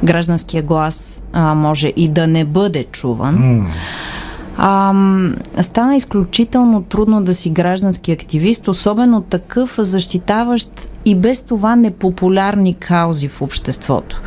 гражданския 0.04 0.64
глас 0.64 1.22
а, 1.34 1.56
може 1.56 1.94
и 1.96 2.08
да 2.08 2.28
не 2.28 2.46
бъде 2.46 2.84
чуван. 2.84 3.38
Mm. 3.38 3.66
А, 4.58 4.94
стана 5.62 5.96
изключително 5.96 6.82
трудно 6.82 7.24
да 7.24 7.34
си 7.34 7.50
граждански 7.50 8.12
активист, 8.12 8.68
особено 8.68 9.22
такъв 9.22 9.76
защитаващ 9.80 10.90
и 11.06 11.16
без 11.16 11.42
това 11.42 11.76
непопулярни 11.76 12.74
каузи 12.74 13.28
в 13.28 13.42
обществото. 13.42 14.22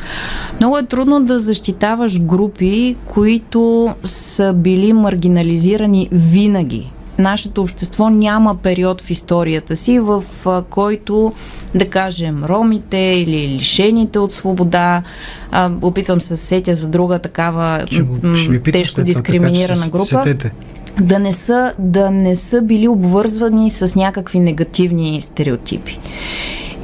Много 0.60 0.78
е 0.78 0.82
трудно 0.82 1.24
да 1.24 1.38
защитаваш 1.38 2.20
групи, 2.20 2.96
които 3.06 3.94
са 4.04 4.52
били 4.52 4.92
маргинализирани 4.92 6.08
винаги. 6.12 6.92
Нашето 7.18 7.62
общество 7.62 8.10
няма 8.10 8.54
период 8.54 9.00
в 9.00 9.10
историята 9.10 9.76
си, 9.76 9.98
в 9.98 10.24
който, 10.70 11.32
да 11.74 11.90
кажем, 11.90 12.44
ромите 12.44 12.96
или 12.96 13.48
лишените 13.48 14.18
от 14.18 14.32
свобода, 14.32 15.02
а, 15.50 15.70
опитвам 15.82 16.20
се 16.20 16.36
сетя 16.36 16.74
за 16.74 16.88
друга 16.88 17.18
такава 17.18 17.84
ще, 17.86 18.04
ще 18.34 18.62
тежко 18.62 19.02
дискриминирана 19.02 19.80
така, 19.80 19.90
група. 19.90 20.06
Сетете 20.06 20.52
да 21.00 21.18
не 21.18 21.32
са, 21.32 21.72
да 21.78 22.10
не 22.10 22.36
са 22.36 22.62
били 22.62 22.88
обвързвани 22.88 23.70
с 23.70 23.94
някакви 23.96 24.38
негативни 24.38 25.20
стереотипи. 25.20 25.98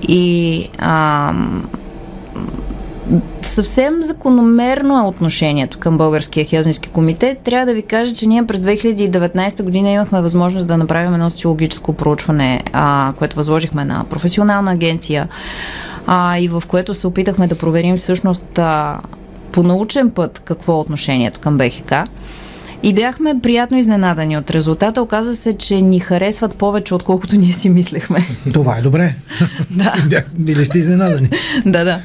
И 0.08 0.68
а, 0.78 1.34
съвсем 3.42 4.02
закономерно 4.02 4.99
е 4.99 5.09
отношението 5.09 5.78
към 5.78 5.99
Българския 5.99 6.45
хелзински 6.45 6.88
комитет. 6.88 7.38
Трябва 7.38 7.66
да 7.66 7.75
ви 7.75 7.83
кажа, 7.83 8.14
че 8.14 8.26
ние 8.26 8.47
през 8.47 8.61
2019 8.61 9.62
година 9.62 9.90
имахме 9.90 10.21
възможност 10.21 10.69
да 10.69 10.76
направим 10.76 11.14
едно 11.14 11.31
социологическо 11.31 11.92
проучване, 11.92 12.62
а, 12.73 13.12
което 13.16 13.37
възложихме 13.37 13.85
на 13.85 14.04
професионална 14.11 14.73
агенция 14.73 15.28
а, 16.07 16.38
и 16.38 16.49
в 16.49 16.62
което 16.66 16.95
се 16.95 17.07
опитахме 17.07 17.47
да 17.47 17.54
проверим 17.54 17.97
всъщност 17.97 18.59
а, 18.59 19.00
по 19.52 19.62
научен 19.62 20.11
път 20.11 20.42
какво 20.45 20.73
е 20.73 20.76
отношението 20.76 21.40
към 21.40 21.59
БХК. 21.59 21.92
И 22.83 22.95
бяхме 22.95 23.35
приятно 23.42 23.78
изненадани 23.78 24.37
от 24.37 24.50
резултата. 24.50 25.02
Оказа 25.02 25.37
се, 25.37 25.57
че 25.57 25.81
ни 25.81 26.00
харесват 26.00 26.54
повече, 26.54 26.95
отколкото 26.95 27.37
ние 27.37 27.52
си 27.52 27.71
мислехме. 27.71 28.26
Това 28.52 28.76
е 28.76 28.81
добре. 28.81 29.14
да. 29.71 29.95
Бях, 30.07 30.25
били 30.35 30.64
сте 30.64 30.78
изненадани. 30.78 31.31
да, 31.66 31.85
да. 31.85 32.00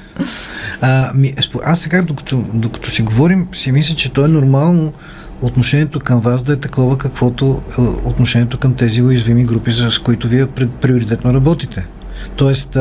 А, 0.81 1.11
ми, 1.15 1.33
аз 1.63 1.79
сега, 1.79 2.01
докато, 2.01 2.43
докато 2.53 2.89
си 2.89 3.01
говорим, 3.01 3.47
си 3.53 3.71
мисля, 3.71 3.95
че 3.95 4.13
то 4.13 4.25
е 4.25 4.27
нормално 4.27 4.93
отношението 5.41 5.99
към 5.99 6.19
вас 6.19 6.43
да 6.43 6.53
е 6.53 6.55
такова, 6.55 6.97
каквото 6.97 7.61
е 7.77 7.81
отношението 7.81 8.59
към 8.59 8.73
тези 8.73 9.01
уязвими 9.01 9.43
групи, 9.43 9.71
с 9.71 9.99
които 9.99 10.27
вие 10.27 10.47
пред, 10.47 10.69
приоритетно 10.71 11.33
работите. 11.33 11.87
Тоест, 12.35 12.77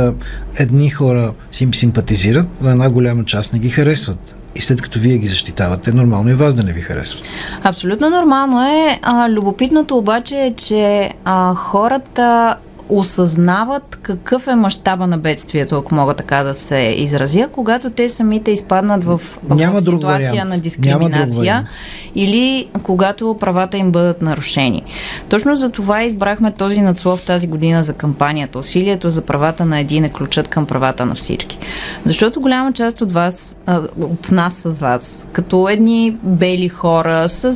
едни 0.58 0.90
хора 0.90 1.32
си 1.52 1.64
им 1.64 1.74
симпатизират, 1.74 2.46
а 2.64 2.70
една 2.70 2.90
голяма 2.90 3.24
част 3.24 3.52
не 3.52 3.58
ги 3.58 3.68
харесват 3.68 4.34
и 4.56 4.60
след 4.60 4.82
като 4.82 4.98
вие 4.98 5.18
ги 5.18 5.28
защитавате, 5.28 5.92
нормално 5.92 6.30
и 6.30 6.34
вас 6.34 6.54
да 6.54 6.62
не 6.62 6.72
ви 6.72 6.80
харесват. 6.80 7.22
Абсолютно 7.62 8.10
нормално 8.10 8.62
е. 8.62 8.98
А, 9.02 9.30
любопитното 9.30 9.98
обаче 9.98 10.36
е, 10.36 10.54
че 10.54 11.10
а, 11.24 11.54
хората 11.54 12.56
осъзнават 12.88 13.98
какъв 14.02 14.46
е 14.46 14.54
мащаба 14.54 15.06
на 15.06 15.18
бедствието, 15.18 15.76
ако 15.76 15.94
мога 15.94 16.14
така 16.14 16.42
да 16.42 16.54
се 16.54 16.94
изразя, 16.96 17.48
когато 17.52 17.90
те 17.90 18.08
самите 18.08 18.50
изпаднат 18.50 19.04
в, 19.04 19.20
в 19.42 19.80
ситуация 19.80 20.44
на 20.44 20.58
дискриминация 20.58 21.66
или 22.14 22.68
когато 22.82 23.36
правата 23.40 23.76
им 23.76 23.92
бъдат 23.92 24.22
нарушени. 24.22 24.82
Точно 25.28 25.56
за 25.56 25.70
това 25.70 26.02
избрахме 26.02 26.52
този 26.52 26.80
надслов 26.80 27.22
тази 27.22 27.46
година 27.46 27.82
за 27.82 27.92
кампанията. 27.92 28.58
Усилието 28.58 29.10
за 29.10 29.22
правата 29.22 29.64
на 29.64 29.78
един 29.78 30.04
е 30.04 30.12
ключът 30.12 30.48
към 30.48 30.66
правата 30.66 31.06
на 31.06 31.14
всички. 31.14 31.58
Защото 32.04 32.40
голяма 32.40 32.72
част 32.72 33.00
от 33.00 33.12
вас, 33.12 33.56
от 34.00 34.30
нас 34.30 34.54
с 34.54 34.78
вас, 34.78 35.26
като 35.32 35.68
едни 35.68 36.16
бели 36.22 36.68
хора 36.68 37.28
с 37.28 37.52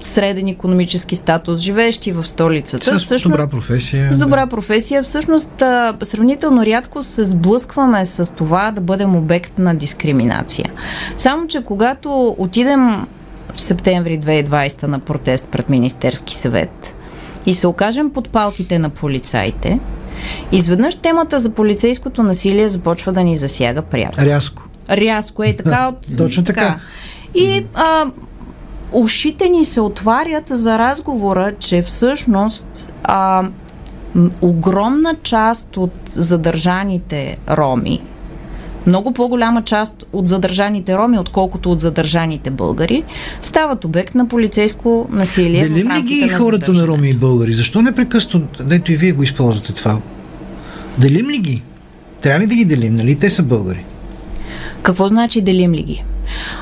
среден 0.00 0.48
економически 0.48 1.16
статус, 1.16 1.60
живеещи 1.60 2.12
в 2.12 2.26
столицата. 2.26 2.98
С 2.98 3.22
добра 3.22 3.46
професия. 3.46 4.14
С 4.14 4.18
добра 4.28 4.46
професия. 4.46 5.02
Всъщност, 5.02 5.52
сравнително 6.02 6.66
рядко 6.66 7.02
се 7.02 7.24
сблъскваме 7.24 8.06
с 8.06 8.34
това 8.34 8.70
да 8.70 8.80
бъдем 8.80 9.16
обект 9.16 9.58
на 9.58 9.74
дискриминация. 9.74 10.70
Само, 11.16 11.46
че 11.46 11.64
когато 11.64 12.34
отидем 12.38 13.06
в 13.54 13.60
септември 13.60 14.20
2020 14.20 14.82
на 14.82 14.98
протест 14.98 15.48
пред 15.50 15.68
Министерски 15.68 16.34
съвет 16.34 16.94
и 17.46 17.54
се 17.54 17.66
окажем 17.66 18.10
под 18.10 18.30
палките 18.30 18.78
на 18.78 18.90
полицаите, 18.90 19.80
изведнъж 20.52 20.96
темата 20.96 21.38
за 21.38 21.50
полицейското 21.50 22.22
насилие 22.22 22.68
започва 22.68 23.12
да 23.12 23.22
ни 23.22 23.36
засяга 23.36 23.82
пряко. 23.82 24.20
Рязко. 24.20 24.62
Рязко 24.90 25.42
е 25.42 25.56
така 25.56 25.88
от... 25.88 26.16
Точно 26.16 26.44
така. 26.44 26.60
така. 26.60 26.80
И 27.34 27.64
а, 27.74 28.06
ушите 28.92 29.48
ни 29.48 29.64
се 29.64 29.80
отварят 29.80 30.48
за 30.48 30.78
разговора, 30.78 31.52
че 31.58 31.82
всъщност 31.82 32.92
а, 33.02 33.48
огромна 34.40 35.14
част 35.22 35.76
от 35.76 35.92
задържаните 36.08 37.36
роми, 37.50 38.00
много 38.86 39.12
по-голяма 39.12 39.62
част 39.62 40.04
от 40.12 40.28
задържаните 40.28 40.96
роми, 40.96 41.18
отколкото 41.18 41.72
от 41.72 41.80
задържаните 41.80 42.50
българи, 42.50 43.04
стават 43.42 43.84
обект 43.84 44.14
на 44.14 44.28
полицейско 44.28 45.08
насилие. 45.10 45.68
Делим 45.68 45.92
ли 45.92 46.02
ги 46.02 46.24
на 46.24 46.38
хората 46.38 46.72
на 46.72 46.86
роми 46.86 47.10
и 47.10 47.14
българи? 47.14 47.52
Защо 47.52 47.82
непрекъснато, 47.82 48.64
дето 48.64 48.92
и 48.92 48.96
вие 48.96 49.12
го 49.12 49.22
използвате 49.22 49.74
това? 49.74 49.98
Делим 50.98 51.30
ли 51.30 51.38
ги? 51.38 51.62
Трябва 52.22 52.40
ли 52.40 52.46
да 52.46 52.54
ги 52.54 52.64
делим? 52.64 52.94
Нали? 52.94 53.14
Те 53.14 53.30
са 53.30 53.42
българи. 53.42 53.84
Какво 54.82 55.08
значи 55.08 55.40
делим 55.40 55.72
ли 55.72 55.82
ги? 55.82 56.04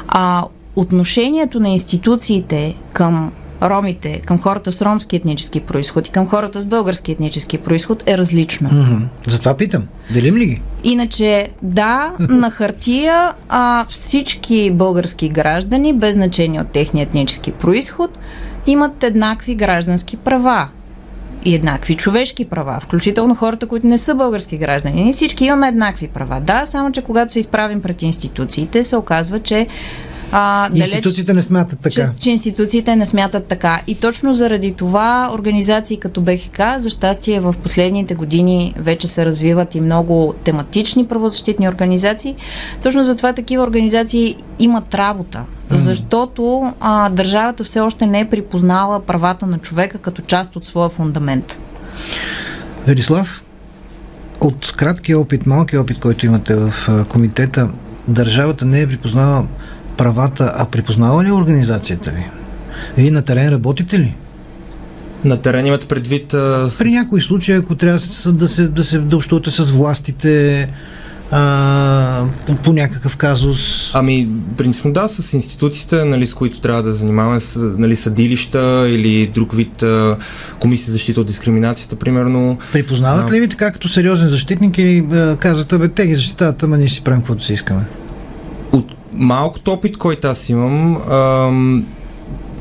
А, 0.08 0.44
отношението 0.76 1.60
на 1.60 1.68
институциите 1.68 2.74
към 2.92 3.32
ромите, 3.62 4.20
към 4.26 4.38
хората 4.38 4.72
с 4.72 4.82
ромски 4.82 5.16
етнически 5.16 5.60
происход 5.60 6.08
и 6.08 6.10
към 6.10 6.26
хората 6.26 6.60
с 6.60 6.64
български 6.64 7.12
етнически 7.12 7.58
происход 7.58 8.08
е 8.08 8.18
различно. 8.18 8.70
Mm-hmm. 8.70 9.02
Затова 9.28 9.56
питам. 9.56 9.84
Делим 10.10 10.36
ли 10.36 10.46
ги? 10.46 10.62
Иначе, 10.84 11.48
да, 11.62 12.12
на 12.18 12.50
хартия 12.50 13.32
а, 13.48 13.84
всички 13.88 14.70
български 14.70 15.28
граждани, 15.28 15.92
без 15.92 16.14
значение 16.14 16.60
от 16.60 16.68
техния 16.68 17.02
етнически 17.02 17.52
происход, 17.52 18.18
имат 18.66 19.02
еднакви 19.02 19.54
граждански 19.54 20.16
права 20.16 20.68
и 21.44 21.54
еднакви 21.54 21.94
човешки 21.94 22.44
права, 22.44 22.80
включително 22.80 23.34
хората, 23.34 23.66
които 23.66 23.86
не 23.86 23.98
са 23.98 24.14
български 24.14 24.56
граждани. 24.56 25.02
Ние 25.02 25.12
всички 25.12 25.44
имаме 25.44 25.68
еднакви 25.68 26.08
права. 26.08 26.40
Да, 26.40 26.66
само 26.66 26.92
че 26.92 27.02
когато 27.02 27.32
се 27.32 27.38
изправим 27.38 27.82
пред 27.82 28.02
институциите, 28.02 28.84
се 28.84 28.96
оказва, 28.96 29.38
че 29.38 29.66
а, 30.32 30.68
далеч, 30.68 30.86
институциите 30.86 31.34
не 31.34 31.42
смятат 31.42 31.80
така. 31.80 31.90
Че, 31.90 32.08
че 32.20 32.30
институциите 32.30 32.96
не 32.96 33.06
смятат 33.06 33.46
така. 33.46 33.82
И 33.86 33.94
точно 33.94 34.34
заради 34.34 34.72
това 34.72 35.30
организации 35.34 35.96
като 35.96 36.20
БХК, 36.20 36.60
за 36.76 36.90
щастие 36.90 37.40
в 37.40 37.54
последните 37.62 38.14
години 38.14 38.74
вече 38.78 39.08
се 39.08 39.26
развиват 39.26 39.74
и 39.74 39.80
много 39.80 40.34
тематични 40.44 41.06
правозащитни 41.06 41.68
организации. 41.68 42.36
Точно 42.82 43.04
затова 43.04 43.32
такива 43.32 43.62
организации 43.62 44.36
имат 44.58 44.94
работа. 44.94 45.44
Mm. 45.70 45.76
Защото 45.76 46.72
а, 46.80 47.08
държавата 47.08 47.64
все 47.64 47.80
още 47.80 48.06
не 48.06 48.20
е 48.20 48.28
припознала 48.28 49.00
правата 49.00 49.46
на 49.46 49.58
човека 49.58 49.98
като 49.98 50.22
част 50.22 50.56
от 50.56 50.64
своя 50.64 50.88
фундамент. 50.88 51.58
Верислав, 52.86 53.42
от 54.40 54.72
краткия 54.76 55.18
опит, 55.18 55.46
малкия 55.46 55.80
опит, 55.80 55.98
който 55.98 56.26
имате 56.26 56.54
в 56.54 56.72
комитета, 57.08 57.68
държавата 58.08 58.64
не 58.64 58.80
е 58.80 58.86
припознала 58.86 59.46
правата, 59.96 60.52
а 60.54 60.66
припознава 60.66 61.24
ли 61.24 61.32
организацията 61.32 62.10
ви? 62.10 62.24
Вие 62.96 63.10
на 63.10 63.22
терен 63.22 63.48
работите 63.48 63.98
ли? 63.98 64.14
На 65.24 65.36
терен 65.36 65.66
имате 65.66 65.86
предвид... 65.86 66.34
А, 66.34 66.70
с... 66.70 66.78
При 66.78 66.90
някои 66.90 67.22
случаи, 67.22 67.54
ако 67.54 67.74
трябва 67.74 67.98
да 68.32 68.48
се, 68.48 68.68
да 68.68 68.84
се 68.84 68.98
да 68.98 69.16
общувате 69.16 69.50
с 69.50 69.70
властите, 69.70 70.68
а, 71.30 72.24
по, 72.46 72.54
по 72.56 72.72
някакъв 72.72 73.16
казус? 73.16 73.90
Ами, 73.94 74.28
принципно 74.56 74.92
да, 74.92 75.08
с 75.08 75.32
институциите, 75.32 76.04
нали, 76.04 76.26
с 76.26 76.34
които 76.34 76.60
трябва 76.60 76.82
да 76.82 76.92
занимаваме, 76.92 77.40
с, 77.40 77.60
нали, 77.78 77.96
съдилища 77.96 78.86
или 78.88 79.26
друг 79.26 79.54
вид 79.54 79.82
а, 79.82 80.16
комисия 80.60 80.86
за 80.86 80.92
защита 80.92 81.20
от 81.20 81.26
дискриминацията, 81.26 81.96
примерно. 81.96 82.58
Припознават 82.72 83.30
а, 83.30 83.34
ли 83.34 83.40
ви 83.40 83.48
така 83.48 83.70
като 83.70 83.88
сериозен 83.88 84.28
защитник 84.28 84.78
и 84.78 85.04
а, 85.12 85.36
казват, 85.36 85.80
бе, 85.80 85.88
те 85.88 86.06
ги 86.06 86.14
защитават, 86.14 86.62
ама 86.62 86.78
ние 86.78 86.88
си 86.88 87.00
правим 87.04 87.20
каквото 87.20 87.44
си 87.44 87.52
искаме? 87.52 87.82
От 89.16 89.22
малкото 89.22 89.72
опит, 89.72 89.96
който 89.96 90.28
аз 90.28 90.48
имам, 90.48 90.96
ам, 91.10 91.86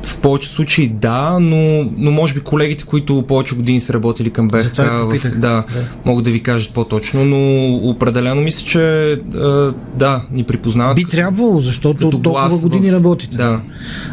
в 0.02 0.16
повечето 0.16 0.54
случаи 0.54 0.88
да, 0.88 1.38
но, 1.40 1.90
но 1.96 2.10
може 2.10 2.34
би 2.34 2.40
колегите, 2.40 2.84
които 2.84 3.24
повече 3.28 3.54
години 3.54 3.80
са 3.80 3.92
работили 3.92 4.30
към 4.30 4.48
в, 4.48 4.72
да, 4.72 5.06
да, 5.30 5.64
могат 6.04 6.24
да 6.24 6.30
ви 6.30 6.42
кажат 6.42 6.72
по-точно, 6.72 7.24
но 7.24 7.66
определено 7.90 8.40
мисля, 8.40 8.66
че 8.66 9.12
а, 9.12 9.72
да, 9.94 10.22
ни 10.30 10.42
припознават. 10.42 10.96
Би 10.96 11.04
трябвало, 11.04 11.60
защото 11.60 12.10
толкова 12.10 12.58
години 12.58 12.90
в- 12.90 12.94
работите. 12.94 13.36
Да. 13.36 13.60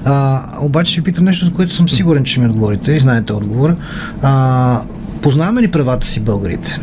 А, 0.06 0.42
обаче 0.62 0.96
ви 0.96 1.04
питам 1.04 1.26
нещо, 1.26 1.46
за 1.46 1.52
което 1.52 1.74
съм 1.76 1.90
сигурен, 1.90 2.24
че 2.24 2.40
ми 2.40 2.46
отговорите 2.48 2.92
и 2.92 3.00
знаете 3.00 3.34
отговора. 3.34 3.76
А, 4.22 4.82
познаваме 5.22 5.62
ли 5.62 5.68
правата 5.68 6.08
си 6.08 6.20
българите? 6.20 6.80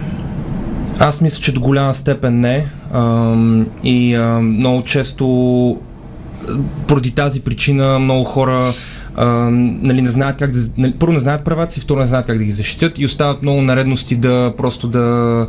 Аз 1.00 1.20
мисля, 1.20 1.40
че 1.42 1.52
до 1.52 1.60
голяма 1.60 1.94
степен 1.94 2.40
не. 2.40 2.66
Ам, 2.94 3.66
и 3.84 4.14
ам, 4.14 4.56
много 4.56 4.84
често 4.84 5.70
а, 6.48 6.52
поради 6.86 7.10
тази 7.10 7.40
причина 7.40 7.98
много 7.98 8.24
хора 8.24 8.72
а, 9.16 9.26
нали, 9.82 10.02
не 10.02 10.10
знаят 10.10 10.36
как 10.36 10.50
да. 10.50 10.58
Нали, 10.78 10.94
първо 10.98 11.12
не 11.12 11.18
знаят 11.18 11.44
правата 11.44 11.72
си, 11.72 11.80
второ 11.80 12.00
не 12.00 12.06
знаят 12.06 12.26
как 12.26 12.38
да 12.38 12.44
ги 12.44 12.52
защитят 12.52 12.98
и 12.98 13.04
остават 13.04 13.42
много 13.42 13.62
наредности 13.62 14.16
да 14.16 14.54
просто 14.56 14.88
да, 14.88 15.46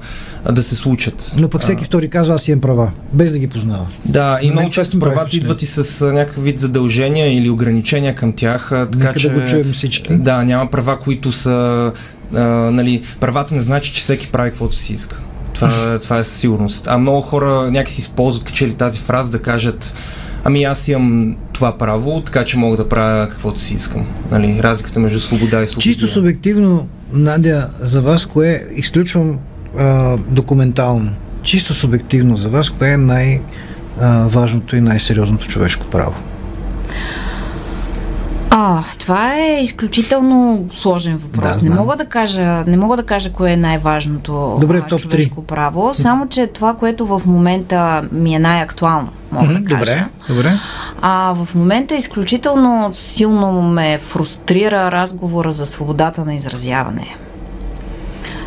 да 0.51 0.63
се 0.63 0.75
случат. 0.75 1.35
Но 1.39 1.49
пък 1.49 1.61
всеки 1.61 1.83
втори 1.83 2.09
казва, 2.09 2.35
аз 2.35 2.47
имам 2.47 2.61
права, 2.61 2.91
без 3.13 3.31
да 3.31 3.39
ги 3.39 3.47
познава. 3.47 3.87
Да, 4.05 4.39
и 4.41 4.51
много 4.51 4.69
често 4.69 4.99
правата 4.99 5.37
идват 5.37 5.61
и 5.61 5.65
с 5.65 6.01
а, 6.01 6.13
някакъв 6.13 6.43
вид 6.43 6.59
задължения 6.59 7.37
или 7.37 7.49
ограничения 7.49 8.15
към 8.15 8.33
тях. 8.33 8.71
а, 8.71 8.85
Така, 8.85 9.05
Нека 9.07 9.19
че, 9.19 9.29
да 9.29 9.39
го 9.39 9.45
чуем 9.45 9.73
всички. 9.73 10.17
Да, 10.17 10.43
няма 10.43 10.69
права, 10.71 10.99
които 10.99 11.31
са. 11.31 11.91
А, 12.35 12.41
нали, 12.71 13.01
правата 13.19 13.55
не 13.55 13.61
значи, 13.61 13.93
че 13.93 14.01
всеки 14.01 14.31
прави 14.31 14.49
каквото 14.49 14.75
си 14.75 14.93
иска. 14.93 15.21
Това, 15.53 15.99
това 15.99 16.17
е 16.17 16.23
със 16.23 16.37
сигурност. 16.37 16.87
А 16.87 16.97
много 16.97 17.21
хора 17.21 17.71
някакси 17.71 18.01
използват 18.01 18.43
качели 18.43 18.73
тази 18.73 18.99
фраза 18.99 19.31
да 19.31 19.41
кажат 19.41 19.93
Ами 20.43 20.63
аз 20.63 20.87
имам 20.87 21.35
това 21.53 21.77
право, 21.77 22.21
така 22.21 22.45
че 22.45 22.57
мога 22.57 22.77
да 22.77 22.89
правя 22.89 23.29
каквото 23.29 23.61
си 23.61 23.75
искам. 23.75 24.05
Нали, 24.31 24.59
разликата 24.63 24.99
между 24.99 25.19
свобода 25.19 25.63
и 25.63 25.67
свобода. 25.67 25.83
Чисто 25.83 26.07
субективно, 26.07 26.87
Надя, 27.13 27.69
за 27.79 28.01
вас 28.01 28.25
кое 28.25 28.65
изключвам 28.75 29.39
а, 29.77 30.17
документално, 30.17 31.11
чисто 31.43 31.73
субективно 31.73 32.37
за 32.37 32.49
вас, 32.49 32.69
кое 32.69 32.89
е 32.89 32.97
най-важното 32.97 34.75
и 34.75 34.81
най-сериозното 34.81 35.47
човешко 35.47 35.85
право? 35.85 36.15
А, 38.53 38.83
това 38.99 39.35
е 39.35 39.61
изключително 39.61 40.65
сложен 40.71 41.17
въпрос. 41.17 41.63
Да, 41.63 41.69
не 41.69 41.75
мога 41.75 41.95
да 41.95 42.05
кажа, 42.05 42.63
не 42.67 42.77
мога 42.77 42.97
да 42.97 43.03
кажа 43.03 43.31
кое 43.31 43.51
е 43.51 43.57
най-важното 43.57 44.57
Добре, 44.59 44.81
топ 44.89 45.01
човешко 45.01 45.43
право, 45.43 45.91
само 45.95 46.27
че 46.27 46.47
това, 46.47 46.73
което 46.73 47.05
в 47.05 47.21
момента 47.25 48.01
ми 48.11 48.35
е 48.35 48.39
най-актуално, 48.39 49.09
мога 49.31 49.47
да 49.47 49.63
кажа. 49.63 49.79
Добре, 49.79 50.05
добре. 50.29 50.51
А 51.01 51.33
в 51.33 51.55
момента 51.55 51.95
изключително 51.95 52.89
силно 52.93 53.61
ме 53.61 53.97
фрустрира 53.97 54.91
разговора 54.91 55.53
за 55.53 55.65
свободата 55.65 56.25
на 56.25 56.33
изразяване. 56.33 57.15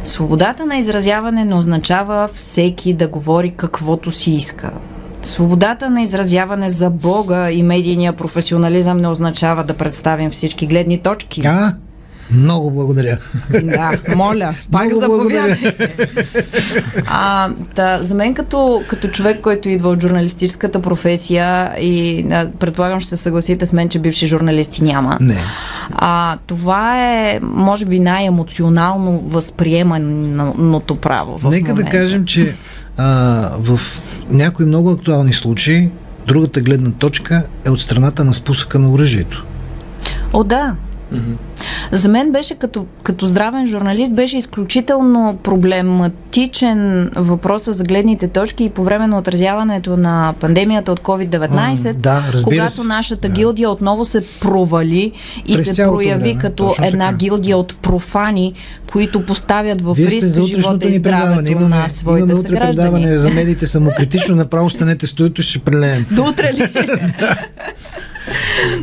Свободата 0.04 0.66
на 0.66 0.76
изразяване 0.76 1.44
не 1.44 1.54
означава 1.54 2.28
всеки 2.34 2.94
да 2.94 3.08
говори 3.08 3.54
каквото 3.56 4.10
си 4.10 4.30
иска. 4.30 4.70
Свободата 5.24 5.90
на 5.90 6.02
изразяване 6.02 6.70
за 6.70 6.90
Бога 6.90 7.50
и 7.50 7.62
медийния 7.62 8.12
професионализъм 8.12 8.98
не 9.00 9.08
означава 9.08 9.64
да 9.64 9.74
представим 9.74 10.30
всички 10.30 10.66
гледни 10.66 10.98
точки. 10.98 11.42
А, 11.46 11.74
много 12.30 12.70
благодаря. 12.70 13.18
Да, 13.62 13.98
моля, 14.16 14.54
пак 14.72 14.84
Много 14.86 15.00
заповядай. 15.00 15.72
А, 17.06 17.48
да, 17.74 17.98
за 18.02 18.14
мен 18.14 18.34
като, 18.34 18.82
като 18.88 19.08
човек, 19.08 19.40
който 19.40 19.68
идва 19.68 19.88
от 19.88 20.02
журналистическата 20.02 20.82
професия 20.82 21.72
и 21.80 22.26
а, 22.30 22.50
предполагам 22.58 23.00
ще 23.00 23.08
се 23.10 23.16
съгласите 23.16 23.66
с 23.66 23.72
мен, 23.72 23.88
че 23.88 23.98
бивши 23.98 24.26
журналисти 24.26 24.84
няма. 24.84 25.18
Не. 25.20 25.38
А, 25.94 26.36
това 26.46 27.04
е, 27.04 27.40
може 27.42 27.84
би, 27.84 28.00
най-емоционално 28.00 29.18
възприеманото 29.18 30.96
право 30.96 31.38
в 31.38 31.50
Нека 31.50 31.64
да 31.66 31.72
момента. 31.74 31.90
кажем, 31.98 32.24
че 32.24 32.54
а, 32.96 33.50
в 33.58 33.80
някои 34.30 34.66
много 34.66 34.90
актуални 34.90 35.32
случаи 35.32 35.90
другата 36.26 36.60
гледна 36.60 36.90
точка 36.90 37.42
е 37.66 37.70
от 37.70 37.80
страната 37.80 38.24
на 38.24 38.34
спусъка 38.34 38.78
на 38.78 38.90
оръжието. 38.90 39.44
О, 40.32 40.44
да. 40.44 40.76
За 41.92 42.08
мен 42.08 42.32
беше 42.32 42.54
като, 42.54 42.86
като 43.02 43.26
здравен 43.26 43.66
журналист, 43.66 44.14
беше 44.14 44.38
изключително 44.38 45.38
проблематичен 45.42 46.30
въпроса 47.16 47.72
за 47.72 47.84
гледните 47.84 48.28
точки 48.28 48.64
и 48.64 48.70
по 48.70 48.84
време 48.84 49.06
на 49.06 49.18
отразяването 49.18 49.96
на 49.96 50.34
пандемията 50.40 50.92
от 50.92 51.00
COVID-19, 51.00 51.50
М, 51.86 51.92
да, 51.94 52.22
когато 52.44 52.72
се. 52.72 52.84
нашата 52.84 53.28
Да. 53.28 53.34
гилдия 53.34 53.70
отново 53.70 54.04
се 54.04 54.24
провали 54.40 55.12
и 55.46 55.54
През 55.54 55.66
се 55.66 55.82
прояви 55.84 56.20
време, 56.22 56.38
като 56.38 56.66
точно 56.66 56.84
една 56.84 57.06
така. 57.06 57.16
гилдия 57.16 57.56
от 57.56 57.76
профани, 57.76 58.52
които 58.92 59.22
поставят 59.22 59.82
в 59.82 59.94
Вие 59.94 60.06
риск 60.06 60.42
живота 60.42 60.88
и 60.88 60.94
здравето 60.96 61.50
Имаме, 61.50 61.68
на 61.68 61.88
своите 61.88 62.18
имаме 62.20 62.34
утре 62.34 62.48
съграждани. 62.48 62.76
предаване 62.76 63.16
за 63.18 63.30
медиите 63.30 63.66
самокритично. 63.66 64.36
Направо 64.36 64.70
станете 64.70 65.06
в 65.06 65.10
студиото, 65.10 65.42
ще 65.42 65.58
прелеем. 65.58 66.06
До 66.10 66.22
утре 66.22 66.52
ли? 66.54 66.68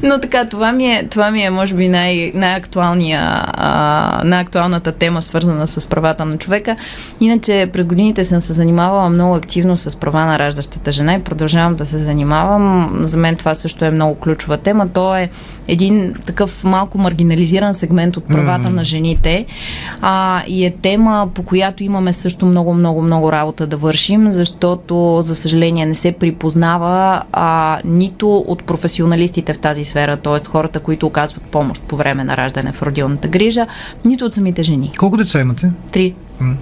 Но 0.04 0.20
така, 0.20 0.46
това 0.46 0.72
ми 0.72 0.86
е, 0.86 1.08
това 1.10 1.32
ми 1.32 1.44
е 1.44 1.50
може 1.50 1.76
би, 1.76 1.88
най- 1.88 2.32
най-актуалния, 2.36 3.22
а, 3.48 4.22
най-актуалната 4.26 4.92
тема, 4.92 5.22
свързана 5.22 5.68
с 5.68 5.88
правата 5.88 6.26
на 6.26 6.38
човека. 6.38 6.76
Иначе 7.20 7.70
през 7.74 7.88
годините 7.88 8.26
съм 8.26 8.42
се 8.42 8.54
занимавала 8.54 9.10
много 9.10 9.36
активно 9.36 9.78
с 9.78 9.96
права 9.96 10.26
на 10.26 10.40
раждащата 10.40 10.92
жена 10.92 11.14
и 11.14 11.24
продължавам 11.24 11.76
да 11.76 11.86
се 11.86 11.98
занимавам. 11.98 12.98
За 13.02 13.18
мен 13.18 13.36
това 13.36 13.56
също 13.56 13.86
е 13.86 13.92
много 13.92 14.16
ключова 14.16 14.58
тема. 14.58 14.88
То 14.88 15.16
е 15.16 15.30
един 15.68 16.16
такъв 16.26 16.64
малко 16.64 16.98
маргинализиран 16.98 17.74
сегмент 17.74 18.18
от 18.18 18.28
правата 18.28 18.68
mm-hmm. 18.68 18.74
на 18.74 18.84
жените 18.84 19.46
а, 20.02 20.44
и 20.48 20.66
е 20.66 20.72
тема, 20.72 21.30
по 21.34 21.44
която 21.44 21.84
имаме 21.84 22.14
също 22.14 22.46
много, 22.46 22.74
много, 22.74 23.02
много 23.02 23.32
работа 23.32 23.68
да 23.68 23.78
вършим, 23.78 24.32
защото, 24.32 25.22
за 25.22 25.36
съжаление, 25.36 25.86
не 25.86 25.96
се 25.96 26.12
припознава 26.12 27.24
а, 27.32 27.80
нито 27.86 28.38
от 28.38 28.64
професионалистите 29.32 29.54
в 29.54 29.60
тази 29.60 29.84
сфера, 29.84 30.18
т.е. 30.18 30.46
хората, 30.48 30.80
които 30.80 31.08
оказват 31.08 31.44
помощ 31.44 31.82
по 31.82 31.98
време 31.98 32.24
на 32.24 32.38
раждане 32.38 32.72
в 32.72 32.82
родилната 32.82 33.28
грижа, 33.28 33.68
нито 34.06 34.26
от 34.26 34.34
самите 34.34 34.64
жени. 34.64 34.92
Колко 34.98 35.18
деца 35.18 35.40
имате? 35.40 35.72
Три. 35.92 36.14
М. 36.40 36.56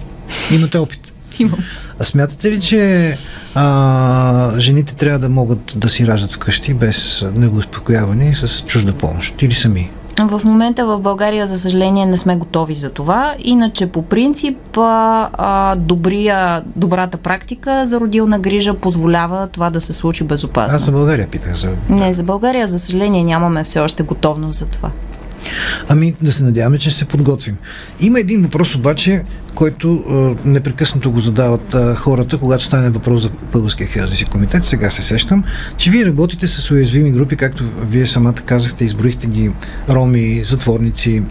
Имате 0.54 0.78
опит. 0.78 1.12
Имам. 1.38 1.58
А 1.98 2.04
смятате 2.04 2.50
ли, 2.50 2.60
че 2.60 3.16
а, 3.54 4.54
жените 4.58 4.94
трябва 4.94 5.18
да 5.18 5.28
могат 5.28 5.74
да 5.76 5.90
си 5.90 6.06
раждат 6.06 6.32
вкъщи 6.32 6.74
без 6.74 7.24
негоуспокояване 7.36 8.30
и 8.30 8.34
с 8.34 8.64
чужда 8.66 8.92
помощ? 8.92 9.42
Или 9.42 9.54
сами? 9.54 9.90
В 10.28 10.42
момента 10.44 10.86
в 10.86 11.00
България, 11.00 11.46
за 11.46 11.58
съжаление, 11.58 12.06
не 12.06 12.16
сме 12.16 12.36
готови 12.36 12.74
за 12.74 12.90
това. 12.90 13.34
Иначе, 13.38 13.86
по 13.86 14.02
принцип, 14.02 14.78
а, 14.78 15.28
а, 15.32 15.76
добрия, 15.76 16.62
добрата 16.76 17.16
практика 17.16 17.86
за 17.86 18.00
родилна 18.00 18.38
грижа 18.38 18.74
позволява 18.74 19.46
това 19.46 19.70
да 19.70 19.80
се 19.80 19.92
случи 19.92 20.24
безопасно. 20.24 20.76
Аз 20.76 20.84
за 20.84 20.92
България 20.92 21.28
питах. 21.28 21.54
За... 21.54 21.72
Не, 21.88 22.12
за 22.12 22.22
България, 22.22 22.68
за 22.68 22.78
съжаление, 22.78 23.24
нямаме 23.24 23.64
все 23.64 23.80
още 23.80 24.02
готовност 24.02 24.58
за 24.58 24.66
това. 24.66 24.90
Ами 25.88 26.14
да 26.22 26.32
се 26.32 26.44
надяваме, 26.44 26.78
че 26.78 26.90
ще 26.90 26.98
се 26.98 27.04
подготвим. 27.04 27.56
Има 28.00 28.20
един 28.20 28.42
въпрос 28.42 28.74
обаче, 28.74 29.22
който 29.54 29.94
а, 29.94 30.48
непрекъснато 30.48 31.12
го 31.12 31.20
задават 31.20 31.74
а, 31.74 31.94
хората, 31.94 32.38
когато 32.38 32.64
стане 32.64 32.90
въпрос 32.90 33.22
за 33.22 33.30
Българския 33.52 33.88
хелзински 33.88 34.24
комитет. 34.24 34.64
Сега 34.64 34.90
се 34.90 35.02
сещам, 35.02 35.44
че 35.76 35.90
вие 35.90 36.06
работите 36.06 36.48
с 36.48 36.70
уязвими 36.70 37.10
групи, 37.10 37.36
както 37.36 37.64
вие 37.82 38.06
самата 38.06 38.34
казахте, 38.34 38.84
изброихте 38.84 39.26
ги 39.26 39.50
роми, 39.88 40.40
затворници, 40.44 41.22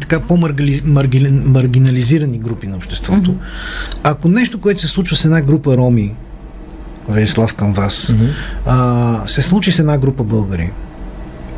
така 0.00 0.20
по-маргинализирани 0.20 2.38
групи 2.38 2.66
на 2.66 2.76
обществото. 2.76 3.30
Mm-hmm. 3.30 3.98
Ако 4.02 4.28
нещо, 4.28 4.60
което 4.60 4.80
се 4.80 4.86
случва 4.86 5.16
с 5.16 5.24
една 5.24 5.42
група 5.42 5.76
роми, 5.76 6.14
Велислав 7.08 7.54
към 7.54 7.72
вас, 7.72 8.06
mm-hmm. 8.06 8.28
а, 8.66 9.28
се 9.28 9.42
случи 9.42 9.72
с 9.72 9.78
една 9.78 9.98
група 9.98 10.24
българи, 10.24 10.70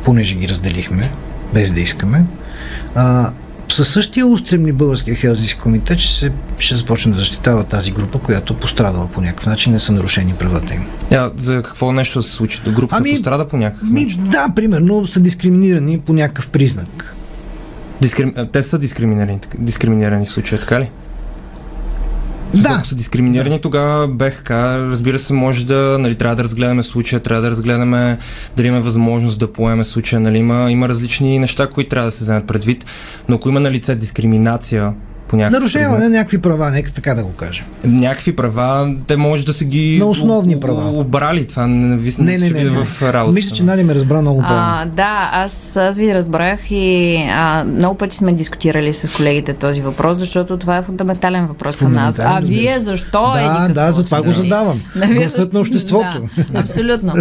понеже 0.03 0.35
ги 0.35 0.49
разделихме, 0.49 1.11
без 1.53 1.71
да 1.71 1.79
искаме, 1.79 2.25
а, 2.95 3.31
със 3.69 3.87
същия 3.87 4.27
устремни 4.27 4.71
българския 4.71 5.15
хелзински 5.15 5.59
комитет 5.59 5.99
ще, 5.99 6.13
се, 6.13 6.31
ще 6.57 6.75
започне 6.75 7.11
да 7.11 7.17
защитава 7.17 7.63
тази 7.63 7.91
група, 7.91 8.19
която 8.19 8.53
пострадала 8.53 9.07
по 9.07 9.21
някакъв 9.21 9.45
начин, 9.45 9.73
не 9.73 9.79
са 9.79 9.91
нарушени 9.91 10.33
правата 10.33 10.73
им. 10.73 10.85
А, 11.11 11.31
за 11.37 11.61
какво 11.61 11.91
нещо 11.91 12.23
се 12.23 12.31
случи? 12.31 12.61
До 12.65 12.71
групата 12.71 12.95
Ами, 12.99 13.11
пострада 13.11 13.47
по 13.47 13.57
някакъв 13.57 13.89
Ми, 13.89 14.03
начин? 14.03 14.23
да, 14.23 14.47
примерно 14.55 15.07
са 15.07 15.19
дискриминирани 15.19 15.99
по 15.99 16.13
някакъв 16.13 16.47
признак. 16.47 17.15
Дискрим... 18.01 18.33
Те 18.51 18.63
са 18.63 18.77
дискриминирани, 18.79 19.39
дискриминирани 19.57 20.25
в 20.25 20.29
случая, 20.29 20.61
така 20.61 20.79
ли? 20.79 20.89
Да. 22.53 22.75
Ако 22.77 22.87
са 22.87 22.95
дискриминирани, 22.95 23.55
да. 23.55 23.61
тогава 23.61 24.07
БХК, 24.07 24.51
разбира 24.51 25.19
се, 25.19 25.33
може 25.33 25.65
да, 25.65 25.97
нали, 25.99 26.15
трябва 26.15 26.35
да 26.35 26.43
разгледаме 26.43 26.83
случая, 26.83 27.19
трябва 27.19 27.41
да 27.41 27.51
разгледаме 27.51 28.17
дали 28.57 28.67
има 28.67 28.81
възможност 28.81 29.39
да 29.39 29.53
поеме 29.53 29.83
случая, 29.83 30.19
нали, 30.19 30.37
има, 30.37 30.71
има 30.71 30.89
различни 30.89 31.39
неща, 31.39 31.67
които 31.67 31.89
трябва 31.89 32.07
да 32.07 32.11
се 32.11 32.23
вземат 32.23 32.47
предвид, 32.47 32.85
но 33.29 33.35
ако 33.35 33.49
има 33.49 33.59
на 33.59 33.71
лице 33.71 33.95
дискриминация 33.95 34.93
по 35.31 35.37
някакъв 35.37 35.61
Нарушаване 35.61 36.03
на 36.03 36.09
някакви 36.09 36.37
права, 36.37 36.71
нека 36.71 36.91
така 36.91 37.13
да 37.13 37.23
го 37.23 37.31
кажем. 37.31 37.65
Някакви 37.83 38.35
права, 38.35 38.95
те 39.07 39.17
може 39.17 39.45
да 39.45 39.53
са 39.53 39.65
ги 39.65 39.99
на 39.99 40.05
основни 40.05 40.59
права. 40.59 40.99
обрали. 40.99 41.47
Това 41.47 41.67
не, 41.67 41.87
не, 41.87 42.11
не, 42.19 42.37
не, 42.37 42.63
не, 42.63 42.69
в 42.69 43.01
работа. 43.13 43.33
Мисля, 43.33 43.55
че 43.55 43.63
Надя 43.63 43.83
ме 43.83 43.95
разбра 43.95 44.21
много 44.21 44.41
правилно. 44.41 44.91
Да, 44.95 45.29
аз, 45.33 45.77
аз 45.77 45.97
ви 45.97 46.15
разбрах 46.15 46.59
и 46.71 47.15
а, 47.31 47.63
много 47.63 47.97
пъти 47.97 48.15
сме 48.15 48.33
дискутирали 48.33 48.93
с 48.93 49.09
колегите 49.15 49.53
този 49.53 49.81
въпрос, 49.81 50.17
защото 50.17 50.57
това 50.57 50.77
е 50.77 50.81
фундаментален 50.81 51.47
въпрос 51.47 51.77
към 51.77 51.91
нас. 51.91 52.19
А 52.19 52.39
вие 52.43 52.79
защо 52.79 53.31
да, 53.33 53.65
е? 53.69 53.73
Да, 53.73 53.91
за 53.91 54.05
това 54.05 54.21
го 54.21 54.31
задавам. 54.31 54.81
Гласът 55.15 55.53
на 55.53 55.59
обществото. 55.59 56.21
Да, 56.49 56.59
абсолютно. 56.59 57.13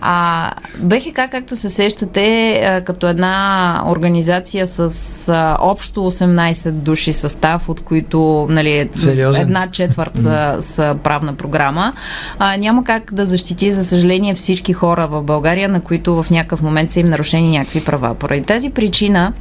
А, 0.00 0.50
БХК, 0.78 1.20
както 1.30 1.56
се 1.56 1.70
сещате, 1.70 2.82
като 2.86 3.08
една 3.08 3.82
организация 3.86 4.66
с 4.66 4.88
а, 5.28 5.56
общо 5.60 6.00
18 6.00 6.70
души 6.70 7.12
състав, 7.12 7.53
състав, 7.54 7.68
от 7.68 7.80
които 7.80 8.46
нали, 8.50 8.88
една 9.36 9.70
четвърт 9.70 10.16
са, 10.16 10.56
са 10.60 10.96
правна 11.02 11.34
програма, 11.34 11.92
а, 12.38 12.56
няма 12.56 12.84
как 12.84 13.14
да 13.14 13.26
защити, 13.26 13.72
за 13.72 13.84
съжаление, 13.84 14.34
всички 14.34 14.72
хора 14.72 15.06
в 15.06 15.22
България, 15.22 15.68
на 15.68 15.80
които 15.80 16.22
в 16.22 16.30
някакъв 16.30 16.62
момент 16.62 16.90
са 16.90 17.00
им 17.00 17.06
нарушени 17.06 17.58
някакви 17.58 17.84
права. 17.84 18.14
Поради 18.14 18.42
тази 18.42 18.70
причина 18.70 19.32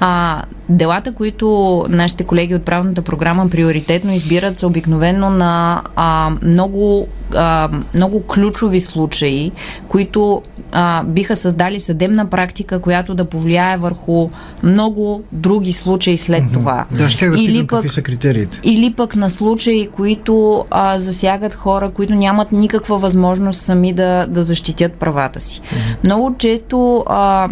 а, 0.00 0.42
делата, 0.70 1.12
които 1.12 1.86
нашите 1.88 2.24
колеги 2.24 2.54
от 2.54 2.64
правната 2.64 3.02
програма 3.02 3.48
приоритетно 3.48 4.12
избират, 4.12 4.58
са 4.58 4.66
обикновено 4.66 5.30
на 5.30 5.82
а, 5.96 6.30
много, 6.42 7.08
а, 7.34 7.68
много 7.94 8.20
ключови 8.20 8.80
случаи, 8.80 9.52
които 9.88 10.42
а, 10.72 11.04
биха 11.04 11.36
създали 11.36 11.80
съдебна 11.80 12.26
практика, 12.26 12.78
която 12.80 13.14
да 13.14 13.24
повлияе 13.24 13.76
върху 13.76 14.28
много 14.62 15.22
други 15.32 15.72
случаи 15.72 16.18
след 16.18 16.42
mm-hmm. 16.42 16.52
това. 16.52 16.86
Да, 16.90 17.10
ще 17.10 17.30
да 17.30 17.40
или 17.40 17.66
пък, 17.66 17.68
какви 17.68 17.88
са 17.88 18.02
критериите. 18.02 18.60
Или 18.62 18.92
пък 18.92 19.16
на 19.16 19.30
случаи, 19.30 19.88
които 19.88 20.64
а, 20.70 20.98
засягат 20.98 21.54
хора, 21.54 21.90
които 21.90 22.14
нямат 22.14 22.52
никаква 22.52 22.98
възможност 22.98 23.60
сами 23.60 23.92
да, 23.92 24.26
да 24.26 24.42
защитят 24.42 24.92
правата 24.92 25.40
си. 25.40 25.60
Mm-hmm. 25.60 26.04
Много 26.04 26.34
често 26.38 27.04
а, 27.06 27.48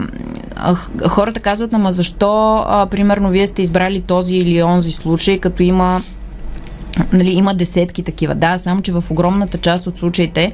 а, 0.57 0.74
хората 1.09 1.40
казват, 1.40 1.74
ама 1.74 1.92
защо, 1.92 2.64
а, 2.68 2.87
примерно, 2.87 3.07
вие 3.30 3.46
сте 3.46 3.62
избрали 3.62 4.00
този 4.00 4.36
или 4.36 4.62
онзи 4.62 4.92
случай, 4.92 5.38
като 5.38 5.62
има 5.62 6.02
Нали, 7.12 7.30
има 7.30 7.54
десетки 7.54 8.02
такива. 8.02 8.34
Да, 8.34 8.58
само 8.58 8.82
че 8.82 8.92
в 8.92 9.04
огромната 9.10 9.58
част 9.58 9.86
от 9.86 9.98
случаите 9.98 10.52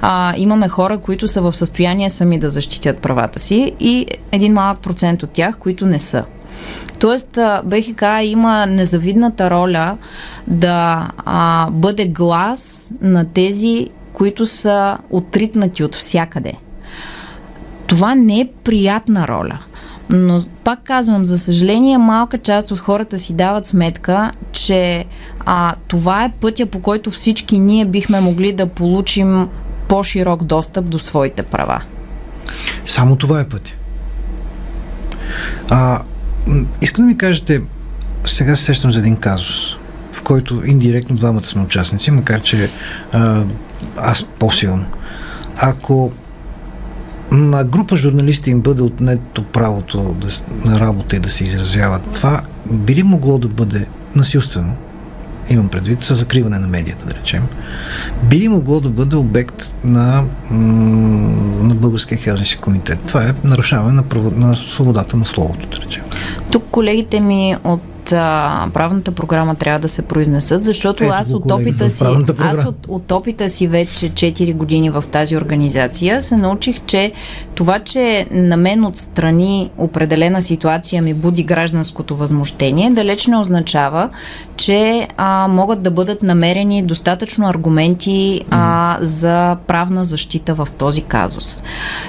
а, 0.00 0.34
имаме 0.36 0.68
хора, 0.68 0.98
които 0.98 1.28
са 1.28 1.40
в 1.42 1.56
състояние 1.56 2.10
сами 2.10 2.38
да 2.38 2.50
защитят 2.50 2.98
правата 2.98 3.40
си 3.40 3.72
и 3.80 4.06
един 4.32 4.52
малък 4.52 4.80
процент 4.80 5.22
от 5.22 5.30
тях, 5.30 5.58
които 5.58 5.86
не 5.86 5.98
са. 5.98 6.24
Тоест, 6.98 7.38
БХК 7.64 8.02
има 8.22 8.66
незавидната 8.66 9.50
роля 9.50 9.98
да 10.46 11.08
а, 11.24 11.70
бъде 11.70 12.06
глас 12.06 12.90
на 13.00 13.24
тези, 13.24 13.88
които 14.12 14.46
са 14.46 14.98
отритнати 15.10 15.84
от 15.84 15.94
всякъде. 15.94 16.52
Това 17.86 18.14
не 18.14 18.40
е 18.40 18.48
приятна 18.64 19.28
роля. 19.28 19.58
Но 20.12 20.40
пак 20.64 20.78
казвам, 20.84 21.24
за 21.24 21.38
съжаление, 21.38 21.98
малка 21.98 22.38
част 22.38 22.70
от 22.70 22.78
хората 22.78 23.18
си 23.18 23.32
дават 23.32 23.66
сметка, 23.66 24.32
че 24.52 25.04
а, 25.40 25.74
това 25.88 26.24
е 26.24 26.32
пътя, 26.40 26.66
по 26.66 26.82
който 26.82 27.10
всички 27.10 27.58
ние 27.58 27.84
бихме 27.84 28.20
могли 28.20 28.52
да 28.52 28.66
получим 28.66 29.48
по-широк 29.88 30.44
достъп 30.44 30.88
до 30.88 30.98
своите 30.98 31.42
права. 31.42 31.82
Само 32.86 33.16
това 33.16 33.40
е 33.40 33.48
пътя. 33.48 33.72
А, 35.70 36.02
искам 36.82 37.04
да 37.04 37.06
ми 37.06 37.18
кажете, 37.18 37.62
сега 38.24 38.56
се 38.56 38.64
сещам 38.64 38.92
за 38.92 38.98
един 38.98 39.16
казус, 39.16 39.76
в 40.12 40.22
който 40.22 40.62
индиректно 40.66 41.16
двамата 41.16 41.44
сме 41.44 41.62
участници, 41.62 42.10
макар 42.10 42.42
че 42.42 42.70
а, 43.12 43.44
аз 43.96 44.22
по-силно. 44.38 44.86
Ако 45.56 46.12
на 47.32 47.64
група 47.64 47.96
журналисти 47.96 48.50
им 48.50 48.60
бъде 48.60 48.82
отнето 48.82 49.42
правото 49.42 50.16
да, 50.20 50.28
на 50.70 50.80
работа 50.80 51.16
и 51.16 51.20
да 51.20 51.30
се 51.30 51.44
изразяват, 51.44 52.02
това 52.14 52.40
би 52.70 52.94
ли 52.94 53.02
могло 53.02 53.38
да 53.38 53.48
бъде 53.48 53.86
насилствено? 54.16 54.74
Имам 55.50 55.68
предвид 55.68 56.02
със 56.02 56.18
закриване 56.18 56.58
на 56.58 56.66
медията, 56.66 57.06
да 57.06 57.14
речем. 57.14 57.42
Би 58.22 58.40
ли 58.40 58.48
могло 58.48 58.80
да 58.80 58.88
бъде 58.88 59.16
обект 59.16 59.74
на, 59.84 60.24
на 60.50 61.74
Българския 61.74 62.18
хелзински 62.18 62.60
комитет? 62.60 62.98
Това 63.06 63.24
е 63.24 63.34
нарушаване 63.44 63.92
на, 63.92 64.02
право, 64.02 64.30
на 64.30 64.56
свободата 64.56 65.16
на 65.16 65.26
словото, 65.26 65.66
да 65.66 65.84
речем. 65.84 66.04
Тук 66.52 66.64
колегите 66.70 67.20
ми 67.20 67.56
от 67.64 67.82
а, 68.12 68.68
правната 68.72 69.12
програма 69.12 69.54
трябва 69.54 69.78
да 69.78 69.88
се 69.88 70.02
произнесат, 70.02 70.64
защото 70.64 71.04
Ето, 71.04 71.12
аз 71.12 71.32
от 71.32 71.50
опита 71.50 71.90
си, 71.90 72.04
аз 72.38 72.64
от, 72.64 72.86
от 72.88 73.12
опита 73.12 73.50
си 73.50 73.68
вече 73.68 74.10
4 74.10 74.54
години 74.54 74.90
в 74.90 75.04
тази 75.10 75.36
организация 75.36 76.22
се 76.22 76.36
научих, 76.36 76.80
че 76.86 77.12
това, 77.54 77.78
че 77.78 78.26
на 78.30 78.56
мен 78.56 78.84
отстрани 78.84 79.70
определена 79.78 80.42
ситуация 80.42 81.02
ми 81.02 81.14
буди 81.14 81.44
гражданското 81.44 82.16
възмущение, 82.16 82.90
далеч 82.90 83.26
не 83.26 83.36
означава, 83.36 84.08
че 84.56 85.08
а, 85.16 85.48
могат 85.48 85.82
да 85.82 85.90
бъдат 85.90 86.22
намерени 86.22 86.82
достатъчно 86.82 87.48
аргументи 87.48 88.40
а, 88.50 88.98
за 89.00 89.56
правна 89.66 90.04
защита 90.04 90.54
в 90.54 90.68
този 90.78 91.02
казус. 91.02 91.62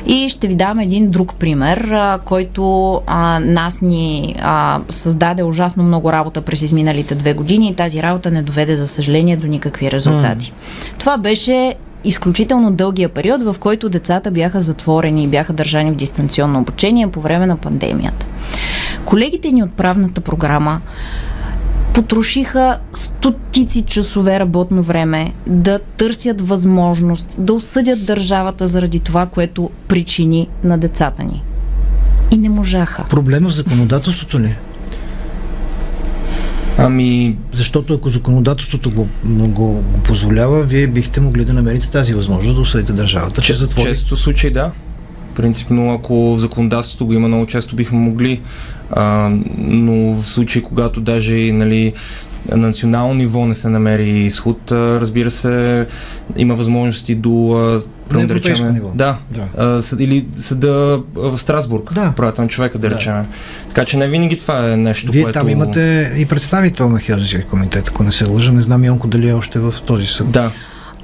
И 0.06 0.30
ще 0.30 0.48
ви 0.48 0.56
дам 0.56 0.80
един 0.80 1.10
друг 1.10 1.36
пример, 1.36 1.78
а, 1.78 2.20
който 2.26 2.94
а, 3.08 3.40
нас 3.40 3.82
ни 3.82 4.36
а, 4.42 4.80
създаде 4.90 5.44
ужасно 5.44 5.83
много 5.84 6.12
работа 6.12 6.42
през 6.42 6.62
изминалите 6.62 7.16
две 7.16 7.34
години 7.34 7.70
и 7.70 7.76
тази 7.76 8.04
работа 8.04 8.32
не 8.32 8.42
доведе, 8.42 8.78
за 8.78 8.88
съжаление, 8.88 9.38
до 9.38 9.48
никакви 9.48 9.92
резултати. 9.92 10.52
Mm. 10.52 11.00
Това 11.00 11.18
беше 11.18 11.76
изключително 12.04 12.72
дългия 12.72 13.10
период, 13.10 13.44
в 13.44 13.56
който 13.60 13.90
децата 13.90 14.32
бяха 14.32 14.62
затворени 14.62 15.24
и 15.24 15.28
бяха 15.28 15.54
държани 15.54 15.92
в 15.92 15.96
дистанционно 15.96 16.60
обучение 16.60 17.08
по 17.08 17.22
време 17.22 17.46
на 17.46 17.58
пандемията. 17.58 18.26
Колегите 19.06 19.52
ни 19.52 19.64
от 19.64 19.74
правната 19.74 20.22
програма 20.22 20.82
потрошиха 21.94 22.78
стотици 22.94 23.82
часове 23.82 24.40
работно 24.40 24.84
време 24.84 25.34
да 25.48 25.80
търсят 25.98 26.42
възможност 26.42 27.36
да 27.40 27.54
осъдят 27.54 28.06
държавата 28.06 28.68
заради 28.68 29.00
това, 29.00 29.26
което 29.26 29.70
причини 29.88 30.48
на 30.64 30.78
децата 30.78 31.24
ни. 31.24 31.44
И 32.32 32.38
не 32.38 32.50
можаха. 32.50 33.06
Проблема 33.10 33.50
в 33.50 33.54
законодателството 33.54 34.40
ли? 34.40 34.56
Ами... 36.78 37.36
Защото 37.52 37.94
ако 37.94 38.10
законодателството 38.10 38.92
го, 38.92 39.08
го, 39.26 39.48
го 39.48 39.84
позволява, 40.04 40.64
вие 40.64 40.88
бихте 40.88 41.22
могли 41.22 41.46
да 41.46 41.54
намерите 41.54 41.90
тази 41.90 42.14
възможност 42.14 42.56
да 42.56 42.62
осъдите 42.62 42.94
държавата, 42.94 43.42
че 43.42 43.54
затвори. 43.54 43.90
Често 43.90 44.16
случай 44.16 44.50
да. 44.50 44.72
Принципно, 45.36 45.94
ако 45.94 46.36
в 46.36 46.40
законодателството 46.40 47.06
го 47.06 47.14
има, 47.14 47.28
много 47.28 47.46
често 47.46 47.76
бихме 47.76 48.00
могли. 48.00 48.42
А, 48.92 49.32
но 49.58 50.14
в 50.14 50.26
случай, 50.26 50.62
когато 50.62 51.02
даже 51.02 51.36
нали, 51.36 51.94
на 52.52 52.58
национално 52.58 53.14
ниво 53.14 53.46
не 53.46 53.56
се 53.56 53.70
намери 53.70 54.10
изход, 54.10 54.72
разбира 54.72 55.32
се, 55.32 55.88
има 56.36 56.56
възможности 56.56 57.16
до 57.16 57.30
на 58.12 58.28
да 58.28 58.36
речем, 58.36 58.74
ниво. 58.74 58.92
Да, 58.96 59.18
да. 59.32 59.48
А, 59.58 59.82
съд, 59.82 60.00
или 60.00 60.26
съда 60.34 61.04
в 61.16 61.38
Страсбург, 61.38 61.94
да. 61.94 62.14
правата 62.16 62.42
на 62.42 62.48
човека, 62.48 62.78
да, 62.78 62.90
да 62.90 62.96
речем. 62.96 63.26
Така 63.68 63.86
че 63.86 63.98
не 63.98 64.08
винаги 64.08 64.38
това 64.38 64.72
е 64.72 64.78
нещо, 64.78 65.12
Вие 65.12 65.24
което... 65.24 65.40
там 65.40 65.50
имате 65.50 66.14
и 66.18 66.26
представител 66.26 66.90
на 66.90 67.00
Хелзинския 67.00 67.46
комитет, 67.46 67.90
ако 67.90 68.04
не 68.04 68.12
се 68.12 68.30
лъжа. 68.30 68.52
Не 68.52 68.62
знам 68.62 68.86
Йонко 68.86 69.08
дали 69.08 69.30
е 69.30 69.34
още 69.34 69.60
в 69.60 69.74
този 69.86 70.06
съд. 70.06 70.32
Да. 70.32 70.52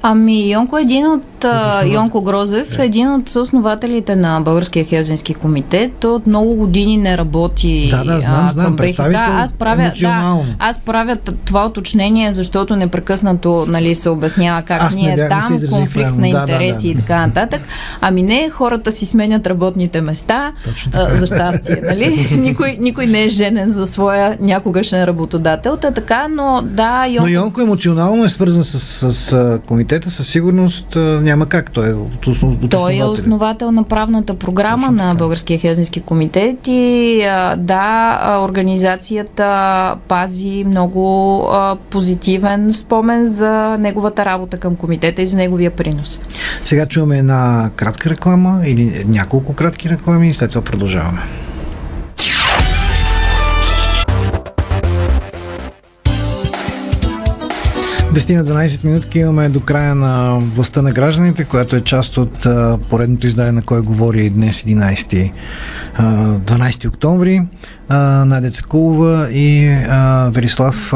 Ами, 0.02 0.50
Йонко 0.50 0.78
е 0.78 0.82
един 0.82 1.06
от 1.06 1.44
а, 1.44 1.86
Йонко 1.86 2.22
Грозев, 2.22 2.78
е 2.78 2.84
един 2.84 3.14
от 3.14 3.28
съоснователите 3.28 4.16
на 4.16 4.40
Българския 4.40 4.84
Хелзински 4.84 5.34
комитет. 5.34 5.92
Той 6.00 6.10
от 6.10 6.26
много 6.26 6.54
години 6.54 6.96
не 6.96 7.18
работи. 7.18 7.88
Да, 7.90 8.04
да, 8.04 8.20
знам, 8.20 8.46
а, 8.46 8.50
знам, 8.50 8.76
представител 8.76 9.20
да, 9.20 9.42
аз 9.42 9.52
правя, 9.52 9.92
да, 10.00 10.44
аз 10.58 10.78
правя 10.78 11.16
това 11.44 11.66
уточнение, 11.66 12.32
защото 12.32 12.76
непрекъснато 12.76 13.64
нали, 13.68 13.94
се 13.94 14.10
обяснява 14.10 14.62
как 14.62 14.80
аз 14.82 14.96
ние 14.96 15.28
там, 15.28 15.58
конфликт 15.70 16.16
на 16.16 16.28
интереси 16.28 16.58
да, 16.58 16.74
да, 16.74 16.80
да. 16.82 16.88
и 16.88 16.96
така 16.96 17.26
нататък. 17.26 17.60
Ами 18.00 18.22
не, 18.22 18.50
хората 18.52 18.92
си 18.92 19.06
сменят 19.06 19.46
работните 19.46 20.00
места, 20.00 20.52
а, 20.94 21.14
за 21.14 21.26
щастие, 21.26 21.82
нали? 21.84 22.28
никой, 22.40 22.76
никой 22.80 23.06
не 23.06 23.24
е 23.24 23.28
женен 23.28 23.70
за 23.70 23.86
своя 23.86 24.36
някогашен 24.40 25.04
работодател, 25.04 25.76
та 25.76 25.90
така, 25.90 26.28
но 26.28 26.62
да, 26.64 27.06
Йонко... 27.06 27.22
Но 27.22 27.28
Йонко 27.28 27.60
емоционално 27.60 28.24
е 28.24 28.28
свързан 28.28 28.64
с, 28.64 28.80
с, 28.80 29.12
с 29.12 29.58
комитет 29.68 29.89
комитета, 29.90 30.10
със 30.10 30.28
сигурност 30.28 30.96
няма 30.96 31.46
как. 31.46 31.70
Той 31.70 31.90
е 31.90 31.92
от, 31.92 32.26
основ, 32.26 32.56
Той 32.70 32.96
е 32.96 33.04
основател 33.04 33.72
на 33.72 33.84
правната 33.84 34.34
програма 34.34 34.86
Точно 34.86 35.04
на. 35.04 35.14
Българския 35.14 35.58
Хелзински 35.58 36.00
комитет 36.00 36.56
и 36.66 37.20
да, 37.56 38.38
организацията 38.44 39.94
пази 40.08 40.64
много 40.66 41.46
позитивен 41.90 42.72
спомен 42.72 43.28
за 43.28 43.76
неговата 43.78 44.24
работа 44.24 44.56
към 44.56 44.76
комитета 44.76 45.22
и 45.22 45.26
за 45.26 45.36
неговия 45.36 45.70
принос. 45.70 46.20
Сега 46.64 46.86
чуваме 46.86 47.18
една 47.18 47.70
кратка 47.76 48.10
реклама 48.10 48.60
или 48.64 49.04
няколко 49.06 49.52
кратки 49.52 49.88
реклами 49.88 50.28
и 50.28 50.34
след 50.34 50.50
това 50.50 50.62
продължаваме. 50.62 51.20
10 58.12 58.36
на 58.36 58.44
12 58.44 58.84
минутки 58.84 59.18
имаме 59.18 59.48
до 59.48 59.60
края 59.60 59.94
на 59.94 60.38
властта 60.38 60.82
на 60.82 60.92
гражданите, 60.92 61.44
която 61.44 61.76
е 61.76 61.80
част 61.80 62.18
от 62.18 62.46
поредното 62.88 63.26
издание 63.26 63.52
на 63.52 63.62
кой 63.62 63.82
говори 63.82 64.30
днес 64.30 64.62
11 64.62 65.32
а, 65.94 66.04
12 66.38 66.88
октомври. 66.88 67.42
Надя 68.24 68.50
Цекулова 68.50 69.28
и 69.32 69.76
Верислав 70.34 70.92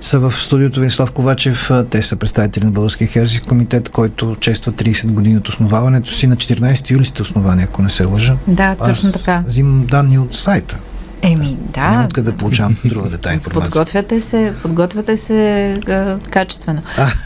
са 0.00 0.18
в 0.18 0.32
студиото 0.32 0.80
Верислав 0.80 1.12
Ковачев. 1.12 1.70
Те 1.90 2.02
са 2.02 2.16
представители 2.16 2.64
на 2.64 2.70
Българския 2.70 3.08
херзик 3.08 3.46
комитет, 3.46 3.88
който 3.88 4.36
чества 4.40 4.72
30 4.72 5.06
години 5.06 5.36
от 5.36 5.48
основаването 5.48 6.12
си. 6.12 6.26
На 6.26 6.36
14 6.36 6.90
юли 6.90 7.04
сте 7.04 7.22
основани, 7.22 7.62
ако 7.62 7.82
не 7.82 7.90
се 7.90 8.04
лъжа. 8.04 8.36
Да, 8.46 8.74
точно 8.74 9.08
Аз 9.08 9.12
така. 9.12 9.44
Взимам 9.46 9.86
данни 9.86 10.18
от 10.18 10.36
сайта. 10.36 10.78
Еми, 11.22 11.56
да. 11.74 11.90
Няма 11.90 12.04
откъде 12.04 12.30
да 12.30 12.36
получавам 12.36 12.76
друга 12.84 13.08
детайна 13.08 13.34
информация. 13.34 13.70
Подготвяте 13.70 14.20
се, 14.20 14.52
подготвяте 14.62 15.16
се 15.16 15.70
а, 15.88 16.18
качествено. 16.30 16.82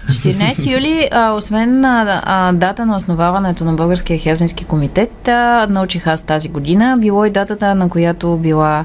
14 0.08 0.72
юли, 0.72 1.08
а, 1.12 1.32
освен 1.32 1.84
а, 1.84 2.22
а, 2.24 2.52
дата 2.52 2.86
на 2.86 2.96
основаването 2.96 3.64
на 3.64 3.72
Българския 3.72 4.18
Хелзински 4.18 4.64
комитет, 4.64 5.28
а, 5.28 5.66
научих 5.70 6.06
аз 6.06 6.20
тази 6.20 6.48
година, 6.48 6.96
било 7.00 7.24
и 7.24 7.30
датата, 7.30 7.74
на 7.74 7.88
която 7.88 8.36
била 8.36 8.84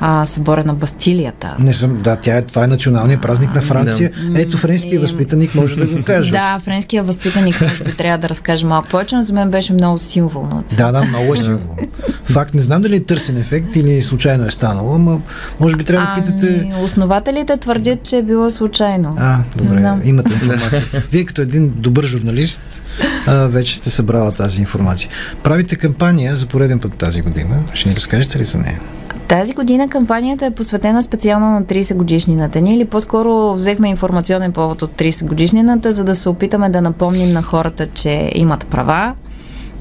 а, 0.00 0.26
събора 0.26 0.64
на 0.64 0.74
Бастилията. 0.74 1.56
Не 1.58 1.74
съм, 1.74 2.02
да, 2.02 2.16
тя 2.16 2.36
е, 2.36 2.42
това 2.42 2.64
е 2.64 2.66
националният 2.66 3.22
празник 3.22 3.54
на 3.54 3.62
Франция. 3.62 4.10
Да. 4.30 4.40
Ето, 4.40 4.56
френския 4.58 5.00
възпитаник 5.00 5.54
може 5.54 5.76
да 5.76 5.86
го 5.86 6.02
каже. 6.04 6.30
Да, 6.30 6.60
френския 6.64 7.02
възпитаник 7.02 7.60
може 7.60 7.84
би 7.84 7.96
трябва 7.96 8.18
да 8.18 8.28
разкаже 8.28 8.66
малко 8.66 8.88
повече, 8.88 9.16
но 9.16 9.22
за 9.22 9.32
мен 9.32 9.50
беше 9.50 9.72
много 9.72 9.98
символно. 9.98 10.64
Да, 10.76 10.92
да, 10.92 11.04
много 11.04 11.34
е 11.34 11.36
символно. 11.36 11.76
Факт, 12.24 12.54
не 12.54 12.60
знам 12.60 12.82
дали 12.82 12.96
е 12.96 13.04
търсен 13.04 13.36
ефект 13.36 13.76
или 13.76 14.02
случайно 14.02 14.35
е 14.44 14.50
станало, 14.50 14.98
но 14.98 15.20
може 15.60 15.76
би 15.76 15.84
трябва 15.84 16.06
да 16.06 16.22
питате... 16.22 16.68
Ами, 16.72 16.84
основателите 16.84 17.56
твърдят, 17.56 18.02
че 18.02 18.16
е 18.16 18.22
било 18.22 18.50
случайно. 18.50 19.16
А, 19.18 19.38
добре, 19.56 19.80
да. 19.80 19.98
имате 20.04 20.32
информация. 20.32 20.84
Вие 21.12 21.24
като 21.24 21.42
един 21.42 21.72
добър 21.76 22.06
журналист 22.06 22.82
а, 23.26 23.34
вече 23.34 23.76
сте 23.76 23.90
събрала 23.90 24.32
тази 24.32 24.60
информация. 24.60 25.10
Правите 25.42 25.76
кампания 25.76 26.36
за 26.36 26.46
пореден 26.46 26.78
път 26.78 26.94
тази 26.94 27.22
година. 27.22 27.62
Ще 27.74 27.88
ни 27.88 27.94
разкажете 27.94 28.38
ли 28.38 28.44
за 28.44 28.58
нея? 28.58 28.80
Тази 29.28 29.54
година 29.54 29.88
кампанията 29.88 30.46
е 30.46 30.50
посветена 30.50 31.02
специално 31.02 31.46
на 31.46 31.62
30 31.64 31.94
годишнината 31.94 32.60
ни 32.60 32.74
или 32.74 32.84
по-скоро 32.84 33.54
взехме 33.54 33.88
информационен 33.88 34.52
повод 34.52 34.82
от 34.82 34.90
30 34.92 35.26
годишнината, 35.26 35.92
за 35.92 36.04
да 36.04 36.14
се 36.14 36.28
опитаме 36.28 36.68
да 36.68 36.80
напомним 36.80 37.32
на 37.32 37.42
хората, 37.42 37.88
че 37.94 38.30
имат 38.34 38.66
права 38.66 39.14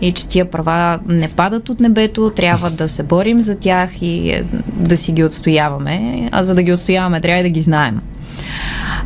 и 0.02 0.12
че 0.12 0.28
тия 0.28 0.46
права 0.52 1.00
не 1.08 1.28
падат 1.28 1.70
от 1.70 1.80
небето, 1.80 2.32
трябва 2.36 2.70
да 2.70 2.88
се 2.88 3.04
борим 3.04 3.42
за 3.42 3.60
тях 3.60 4.02
и 4.02 4.30
е, 4.30 4.44
да 4.68 4.98
си 4.98 5.12
ги 5.12 5.24
отстояваме, 5.24 6.30
а 6.32 6.44
за 6.44 6.56
да 6.56 6.64
ги 6.64 6.74
отстояваме 6.74 7.22
трябва 7.22 7.40
и 7.40 7.44
да 7.44 7.50
ги 7.50 7.62
знаем. 7.62 8.02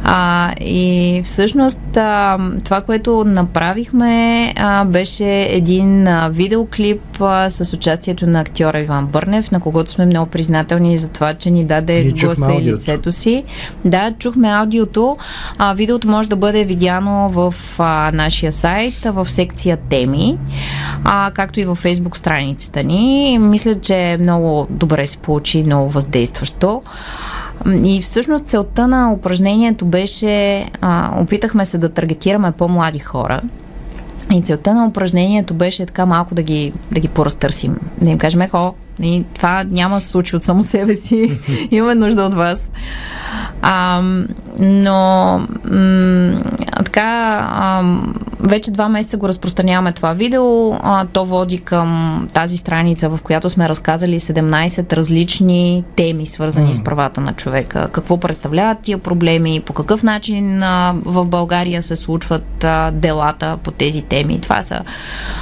А, 0.04 0.54
и 0.62 1.22
всъщност 1.24 1.79
а, 1.98 2.38
това, 2.64 2.82
което 2.82 3.24
направихме, 3.26 4.54
а, 4.58 4.86
беше 4.86 5.42
един 5.42 6.08
а, 6.08 6.30
видеоклип 6.30 7.02
а, 7.22 7.50
с 7.50 7.74
участието 7.74 8.28
на 8.28 8.42
актьора 8.42 8.80
Иван 8.80 9.08
Бърнев, 9.08 9.52
на 9.52 9.60
когото 9.60 9.92
сме 9.92 10.06
много 10.06 10.32
признателни 10.32 10.98
за 10.98 11.10
това, 11.10 11.34
че 11.34 11.52
ни 11.52 11.64
даде 11.64 12.12
гласа 12.12 12.54
и 12.54 12.74
лицето 12.74 13.12
си. 13.12 13.44
Да, 13.86 14.14
чухме 14.20 14.50
аудиото. 14.50 15.18
А, 15.58 15.74
видеото 15.74 16.08
може 16.08 16.30
да 16.30 16.36
бъде 16.36 16.66
видяно 16.66 17.30
в 17.30 17.54
а, 17.80 18.12
нашия 18.14 18.52
сайт, 18.52 18.94
в 19.06 19.30
секция 19.30 19.78
теми, 19.78 20.38
а, 21.04 21.32
както 21.34 21.60
и 21.60 21.66
във 21.66 21.78
фейсбук 21.78 22.18
страницата 22.18 22.84
ни. 22.84 23.38
Мисля, 23.42 23.76
че 23.76 24.18
много 24.20 24.68
добре 24.70 25.08
се 25.08 25.18
получи, 25.18 25.64
много 25.64 25.90
въздействащо. 25.90 26.82
И 27.84 28.02
всъщност 28.02 28.46
целта 28.46 28.88
на 28.88 29.14
упражнението 29.14 29.86
беше, 29.86 30.66
а, 30.82 31.22
опитахме 31.22 31.66
се 31.66 31.78
да 31.78 31.90
таргетираме 31.90 32.52
по-млади 32.52 33.00
хора. 33.00 33.42
И 34.34 34.42
целта 34.42 34.74
на 34.74 34.86
упражнението 34.86 35.54
беше 35.54 35.86
така 35.86 36.06
малко 36.06 36.36
да 36.36 36.44
ги, 36.44 36.74
да 36.92 37.00
ги 37.00 37.08
поразтърсим. 37.08 37.78
Да 38.02 38.10
им 38.10 38.18
кажем, 38.18 38.48
хо, 38.50 38.74
и 39.02 39.26
това 39.34 39.64
няма 39.64 39.96
да 39.96 40.02
се 40.02 40.08
случи 40.08 40.36
от 40.36 40.44
само 40.44 40.64
себе 40.64 40.96
си. 40.96 41.40
Имаме 41.72 41.96
нужда 41.96 42.24
от 42.24 42.34
вас. 42.34 42.70
А, 43.62 44.02
но 44.60 45.42
м- 45.72 46.40
така, 46.84 47.48
а, 47.52 47.84
вече 48.40 48.72
два 48.72 48.90
месеца 48.90 49.18
го 49.18 49.28
разпространяваме 49.28 49.92
това 49.92 50.14
видео. 50.14 50.74
А, 50.74 51.06
то 51.14 51.26
води 51.26 51.58
към 51.58 52.28
тази 52.34 52.58
страница, 52.58 53.10
в 53.10 53.20
която 53.24 53.50
сме 53.50 53.70
разказали 53.70 54.20
17 54.20 54.94
различни 54.94 55.84
теми, 55.96 56.28
свързани 56.28 56.70
mm. 56.70 56.74
с 56.74 56.84
правата 56.84 57.22
на 57.22 57.34
човека. 57.34 57.90
Какво 57.92 58.18
представляват 58.18 58.80
тия 58.82 58.98
проблеми, 58.98 59.62
по 59.66 59.74
какъв 59.74 60.04
начин 60.04 60.64
а, 60.64 60.96
в 61.06 61.26
България 61.26 61.84
се 61.84 61.96
случват 61.96 62.64
а, 62.64 62.92
делата 62.92 63.58
по 63.64 63.72
тези 63.72 64.02
теми. 64.02 64.42
Това 64.42 64.62
са 64.62 64.82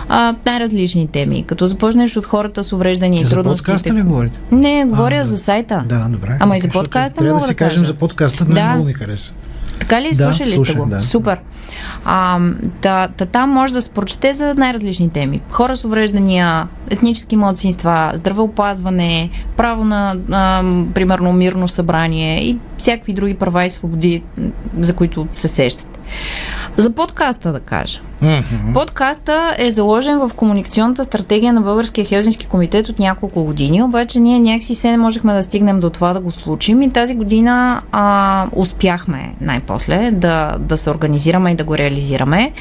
а, 0.09 0.35
най-различни 0.45 1.07
теми. 1.07 1.43
Като 1.47 1.67
започнеш 1.67 2.17
от 2.17 2.25
хората 2.25 2.63
с 2.63 2.73
увреждани 2.73 3.21
и 3.21 3.23
трудностите. 3.23 3.71
За 3.71 3.77
подкаста 3.77 3.93
ли 3.93 4.01
говорите? 4.01 4.39
Не, 4.51 4.85
говоря 4.85 5.15
а, 5.15 5.19
да. 5.19 5.25
за 5.25 5.37
сайта. 5.37 5.83
Да, 5.89 6.07
добре. 6.09 6.37
Ама 6.39 6.57
и 6.57 6.59
за 6.59 6.69
подкаста 6.69 7.19
Трябва 7.19 7.39
да 7.39 7.45
си 7.45 7.51
да 7.51 7.55
кажем 7.55 7.85
за 7.85 7.93
подкаста, 7.99 8.45
да. 8.45 8.65
много 8.65 8.85
ми 8.85 8.93
хареса. 8.93 9.33
Така 9.79 10.01
ли? 10.01 10.09
Да, 10.09 10.15
Слушали 10.15 10.51
слушах, 10.51 10.75
сте 10.75 10.83
го? 10.83 10.89
Да. 10.89 11.01
Супер. 11.01 11.39
А, 12.05 12.39
та, 12.81 13.07
та, 13.07 13.25
там 13.25 13.49
може 13.49 13.73
да 13.73 13.81
се 13.81 13.89
прочете 13.89 14.33
за 14.33 14.53
най-различни 14.53 15.09
теми. 15.09 15.41
Хора 15.49 15.77
с 15.77 15.85
увреждания, 15.85 16.67
етнически 16.89 17.35
младсинства, 17.35 18.11
здравеопазване, 18.15 19.29
право 19.57 19.83
на, 19.83 20.15
а, 20.31 20.63
примерно, 20.93 21.33
мирно 21.33 21.67
събрание 21.67 22.43
и 22.43 22.57
всякакви 22.77 23.13
други 23.13 23.33
права 23.33 23.65
и 23.65 23.69
свободи, 23.69 24.23
за 24.79 24.95
които 24.95 25.27
се 25.35 25.47
сещате. 25.47 25.96
За 26.77 26.89
подкаста 26.89 27.51
да 27.51 27.59
кажа. 27.59 27.99
Mm-hmm. 28.23 28.73
Подкаста 28.73 29.55
е 29.57 29.71
заложен 29.71 30.19
в 30.19 30.31
комуникационната 30.35 31.05
стратегия 31.05 31.53
на 31.53 31.61
Българския 31.61 32.05
Хелзински 32.05 32.47
комитет 32.47 32.89
от 32.89 32.99
няколко 32.99 33.43
години, 33.43 33.83
обаче 33.83 34.19
ние 34.19 34.39
някакси 34.39 34.75
се 34.75 34.91
не 34.91 34.97
можехме 34.97 35.33
да 35.33 35.43
стигнем 35.43 35.79
до 35.79 35.89
това 35.89 36.13
да 36.13 36.19
го 36.19 36.31
случим 36.31 36.81
и 36.81 36.93
тази 36.93 37.15
година 37.15 37.81
а, 37.91 38.47
успяхме 38.55 39.33
най-после 39.41 40.11
да, 40.11 40.55
да 40.59 40.77
се 40.77 40.89
организираме 40.89 41.51
и 41.51 41.55
да 41.55 41.63
го 41.63 41.77
реализираме. 41.77 42.51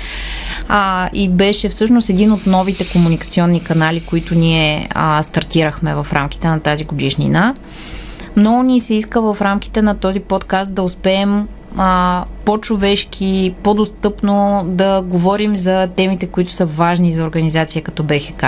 А, 0.69 1.09
и 1.13 1.29
беше 1.29 1.69
всъщност 1.69 2.09
един 2.09 2.33
от 2.33 2.47
новите 2.47 2.89
комуникационни 2.93 3.65
канали, 3.65 4.01
които 4.01 4.35
ние 4.35 4.89
а, 4.95 5.23
стартирахме 5.23 5.95
в 5.95 6.07
рамките 6.13 6.49
на 6.49 6.61
тази 6.61 6.85
годишнина. 6.85 7.55
Много 8.37 8.63
ни 8.63 8.81
се 8.81 8.95
иска 8.95 9.21
в 9.21 9.37
рамките 9.41 9.83
на 9.83 9.95
този 9.95 10.21
подкаст 10.21 10.75
да 10.75 10.83
успеем 10.83 11.49
а, 11.77 12.25
по-човешки, 12.45 13.55
по-достъпно 13.62 14.65
да 14.67 15.03
говорим 15.03 15.57
за 15.57 15.89
темите, 15.97 16.27
които 16.27 16.51
са 16.51 16.67
важни 16.67 17.15
за 17.15 17.25
организация 17.25 17.83
като 17.83 18.03
БХК. 18.03 18.45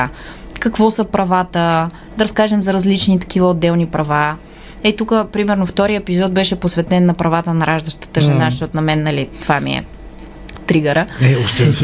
Какво 0.60 0.90
са 0.90 1.04
правата, 1.04 1.88
да 2.16 2.24
разкажем 2.24 2.62
за 2.62 2.72
различни 2.72 3.18
такива 3.18 3.48
отделни 3.48 3.86
права. 3.86 4.36
Е, 4.84 4.96
тук, 4.96 5.12
примерно, 5.32 5.66
втори 5.66 5.94
епизод 5.94 6.32
беше 6.32 6.56
посветен 6.56 7.06
на 7.06 7.14
правата 7.14 7.54
на 7.54 7.66
раждащата 7.66 8.20
жена, 8.20 8.46
mm. 8.46 8.50
защото 8.50 8.76
на 8.76 8.82
мен, 8.82 9.02
нали, 9.02 9.28
това 9.40 9.60
ми 9.60 9.72
е 9.72 9.84
тригъра. 10.68 11.06
Е, 11.22 11.36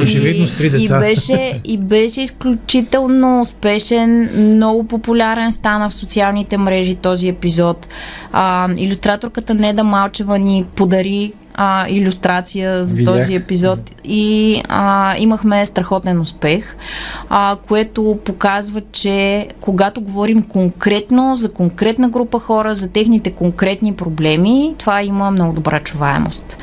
очевидно 0.03 0.47
с 0.47 0.57
три 0.57 0.71
деца. 0.71 0.97
И 0.97 1.01
беше, 1.01 1.61
и 1.65 1.79
беше 1.79 2.21
изключително 2.21 3.41
успешен, 3.43 4.31
много 4.37 4.85
популярен 4.85 5.53
стана 5.53 5.91
в 5.91 5.95
социалните 5.95 6.57
мрежи 6.59 6.95
този 6.95 7.29
епизод. 7.29 7.89
А, 8.33 8.69
иллюстраторката 8.77 9.55
Неда 9.55 9.85
Малчева 9.85 10.39
ни 10.39 10.65
подари 10.77 11.33
а, 11.55 11.87
иллюстрация 11.89 12.85
за 12.85 12.97
Видях. 12.97 13.15
този 13.15 13.35
епизод 13.35 13.79
и 14.05 14.63
а, 14.69 15.15
имахме 15.19 15.67
страхотен 15.67 16.21
успех, 16.21 16.77
а, 17.29 17.57
което 17.69 18.19
показва, 18.25 18.83
че 18.93 19.49
когато 19.61 20.01
говорим 20.01 20.43
конкретно 20.43 21.37
за 21.37 21.53
конкретна 21.53 22.09
група 22.09 22.39
хора, 22.39 22.75
за 22.75 22.89
техните 22.89 23.31
конкретни 23.31 23.95
проблеми, 23.95 24.75
това 24.79 25.03
има 25.03 25.31
много 25.31 25.53
добра 25.53 25.81
чуваемост. 25.81 26.59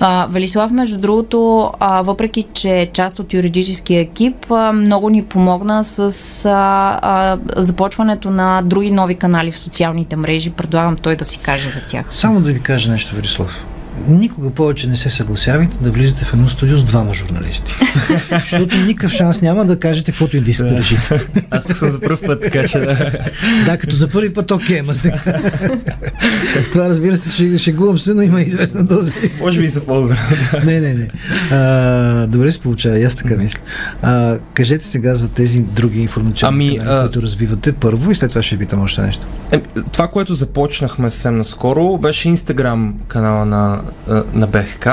А, 0.00 0.26
Велислав, 0.30 0.70
между 0.70 0.98
другото, 0.98 1.70
а, 1.80 2.02
въпреки, 2.02 2.46
че 2.52 2.80
е 2.80 2.86
част 2.86 3.18
от 3.18 3.34
юридическия 3.34 4.00
екип, 4.00 4.50
а, 4.50 4.72
много 4.72 5.10
ни 5.10 5.22
помогна 5.22 5.84
с 5.84 6.00
а, 6.44 6.98
а, 7.02 7.38
започването 7.56 8.30
на 8.30 8.62
други 8.62 8.90
нови 8.90 9.14
канали 9.14 9.52
в 9.52 9.58
социалните 9.58 10.16
мрежи. 10.16 10.50
Предлагам 10.50 10.96
той 10.96 11.16
да 11.16 11.24
си 11.24 11.38
каже 11.38 11.68
за 11.68 11.80
тях. 11.80 12.06
Само 12.10 12.40
да 12.40 12.52
ви 12.52 12.60
кажа 12.60 12.90
нещо, 12.90 13.16
Велислав 13.16 13.64
никога 14.08 14.50
повече 14.50 14.86
не 14.86 14.96
се 14.96 15.10
съгласявайте 15.10 15.78
да 15.80 15.90
влизате 15.90 16.24
в 16.24 16.32
едно 16.32 16.48
студио 16.48 16.78
с 16.78 16.84
двама 16.84 17.14
журналисти. 17.14 17.74
Защото 18.30 18.76
никакъв 18.76 19.12
шанс 19.12 19.40
няма 19.42 19.64
да 19.64 19.78
кажете 19.78 20.12
каквото 20.12 20.36
и 20.36 20.40
да 20.40 20.50
искате 20.50 20.70
да 20.70 20.78
решите. 20.78 21.26
Аз 21.50 21.66
пък 21.66 21.76
съм 21.76 21.90
за 21.90 22.00
първ 22.00 22.18
път, 22.26 22.42
така 22.42 22.68
че 22.68 22.78
да. 22.78 23.12
Да, 23.64 23.78
като 23.78 23.96
за 23.96 24.08
първи 24.08 24.32
път, 24.32 24.50
окей, 24.50 24.82
ма 24.82 24.94
сега. 24.94 25.22
Това 26.72 26.88
разбира 26.88 27.16
се, 27.16 27.58
шегувам 27.58 27.98
се, 27.98 28.14
но 28.14 28.22
има 28.22 28.42
известна 28.42 28.84
доза. 28.84 29.14
Може 29.40 29.60
би 29.60 29.70
са 29.70 29.80
по-добре. 29.80 30.16
Не, 30.64 30.80
не, 30.80 30.94
не. 30.94 31.08
А, 31.50 32.26
добре 32.26 32.52
се 32.52 32.60
получава, 32.60 32.98
и 32.98 33.04
аз 33.04 33.16
така 33.16 33.36
мисля. 33.36 33.60
А, 34.02 34.38
кажете 34.54 34.84
сега 34.84 35.14
за 35.14 35.28
тези 35.28 35.62
други 35.62 36.00
информационни 36.00 36.66
Ами, 36.68 36.78
канали, 36.78 36.98
а- 36.98 37.02
които 37.02 37.22
развивате 37.22 37.72
първо 37.72 38.10
и 38.10 38.14
след 38.14 38.30
това 38.30 38.42
ще 38.42 38.56
питам 38.56 38.82
още 38.82 39.00
нещо. 39.00 39.26
Е, 39.52 39.60
това, 39.92 40.08
което 40.08 40.34
започнахме 40.34 41.10
съвсем 41.10 41.36
наскоро, 41.36 41.98
беше 41.98 42.28
Инстаграм 42.28 42.94
канала 43.08 43.46
на, 43.46 43.80
на 44.34 44.46
БХК, 44.46 44.88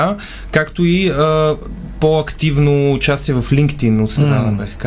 както 0.50 0.84
и 0.84 1.08
а, 1.08 1.54
по-активно 2.00 2.92
участие 2.92 3.34
в 3.34 3.42
LinkedIn 3.42 4.02
от 4.04 4.12
страна 4.12 4.36
М. 4.42 4.50
на 4.50 4.64
БХК. 4.64 4.86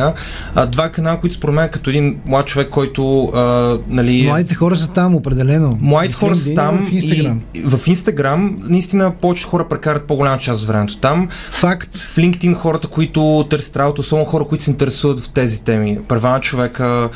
А, 0.54 0.66
два 0.66 0.88
канала, 0.88 1.20
които 1.20 1.36
според 1.36 1.54
мен 1.54 1.68
като 1.68 1.90
един 1.90 2.20
млад 2.26 2.46
човек, 2.46 2.68
който 2.68 3.24
а, 3.24 3.78
нали, 3.88 4.22
Младите 4.26 4.54
хора 4.54 4.76
са 4.76 4.88
там, 4.88 5.14
определено. 5.14 5.78
Младите 5.80 6.14
хора 6.14 6.36
са 6.36 6.54
там 6.54 6.86
В 6.86 6.92
Инстаграм. 6.92 7.40
и 7.54 7.60
в 7.60 7.86
Инстаграм 7.86 8.58
наистина 8.62 9.12
повечето 9.20 9.48
хора 9.50 9.68
прекарат 9.68 10.04
по-голяма 10.04 10.38
част 10.38 10.62
от 10.62 10.68
времето 10.68 10.98
там. 10.98 11.28
Факт. 11.50 11.96
В 11.96 12.16
LinkedIn 12.16 12.54
хората, 12.54 12.88
които 12.88 13.46
търсят 13.50 13.76
работа, 13.76 14.00
особено 14.00 14.24
хора, 14.26 14.44
които 14.44 14.64
се 14.64 14.70
интересуват 14.70 15.20
в 15.20 15.28
тези 15.28 15.62
теми, 15.62 15.98
права 16.08 16.28
на 16.30 16.40
човека, 16.40 17.08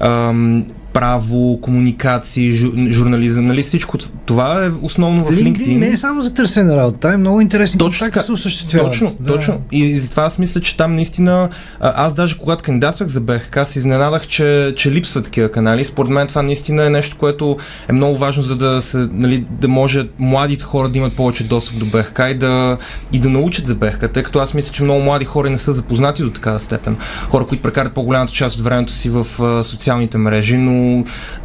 ам, 0.00 0.64
право, 0.98 1.60
комуникации, 1.60 2.50
жу, 2.50 2.68
журнализъм, 2.90 3.46
нали 3.46 3.62
всичко 3.62 3.98
това 4.26 4.64
е 4.64 4.70
основно 4.82 5.24
в 5.24 5.30
LinkedIn, 5.30 5.56
LinkedIn. 5.56 5.76
не 5.76 5.86
е 5.86 5.96
само 5.96 6.22
за 6.22 6.34
търсене 6.34 6.70
на 6.70 6.76
работа, 6.76 7.12
е 7.12 7.16
много 7.16 7.40
интересни 7.40 7.78
Точно 7.78 7.98
контакти 7.98 8.14
така. 8.14 8.24
се 8.26 8.32
осъществяват. 8.32 8.92
Точно, 8.92 9.16
Да. 9.20 9.32
точно. 9.34 9.60
И 9.72 9.98
затова 9.98 10.22
аз 10.24 10.38
мисля, 10.38 10.60
че 10.60 10.76
там 10.76 10.94
наистина, 10.94 11.48
аз 11.80 12.14
даже 12.14 12.38
когато 12.38 12.64
кандидатствах 12.64 13.08
за 13.08 13.20
БХК, 13.20 13.58
се 13.64 13.78
изненадах, 13.78 14.26
че, 14.26 14.72
че 14.76 14.92
липсват 14.92 15.24
такива 15.24 15.52
канали. 15.52 15.84
Според 15.84 16.10
мен 16.10 16.26
това 16.26 16.42
наистина 16.42 16.86
е 16.86 16.90
нещо, 16.90 17.16
което 17.18 17.56
е 17.88 17.92
много 17.92 18.16
важно, 18.16 18.42
за 18.42 18.56
да, 18.56 18.82
се, 18.82 19.08
нали, 19.12 19.44
да 19.50 19.68
може 19.68 20.08
младите 20.18 20.64
хора 20.64 20.88
да 20.88 20.98
имат 20.98 21.12
повече 21.12 21.44
достъп 21.44 21.78
до 21.78 21.86
БХК 21.86 22.20
и 22.30 22.34
да, 22.34 22.76
и 23.12 23.18
да 23.18 23.28
научат 23.28 23.66
за 23.66 23.74
БХК, 23.74 24.10
тъй 24.12 24.22
като 24.22 24.38
аз 24.38 24.54
мисля, 24.54 24.72
че 24.72 24.82
много 24.82 25.02
млади 25.02 25.24
хора 25.24 25.50
не 25.50 25.58
са 25.58 25.72
запознати 25.72 26.22
до 26.22 26.30
такава 26.30 26.60
степен. 26.60 26.96
Хора, 27.28 27.46
които 27.46 27.62
прекарат 27.62 27.92
по-голямата 27.92 28.32
част 28.32 28.56
от 28.56 28.62
времето 28.64 28.92
си 28.92 29.10
в 29.10 29.26
а, 29.42 29.64
социалните 29.64 30.18
мрежи, 30.18 30.56
но 30.56 30.87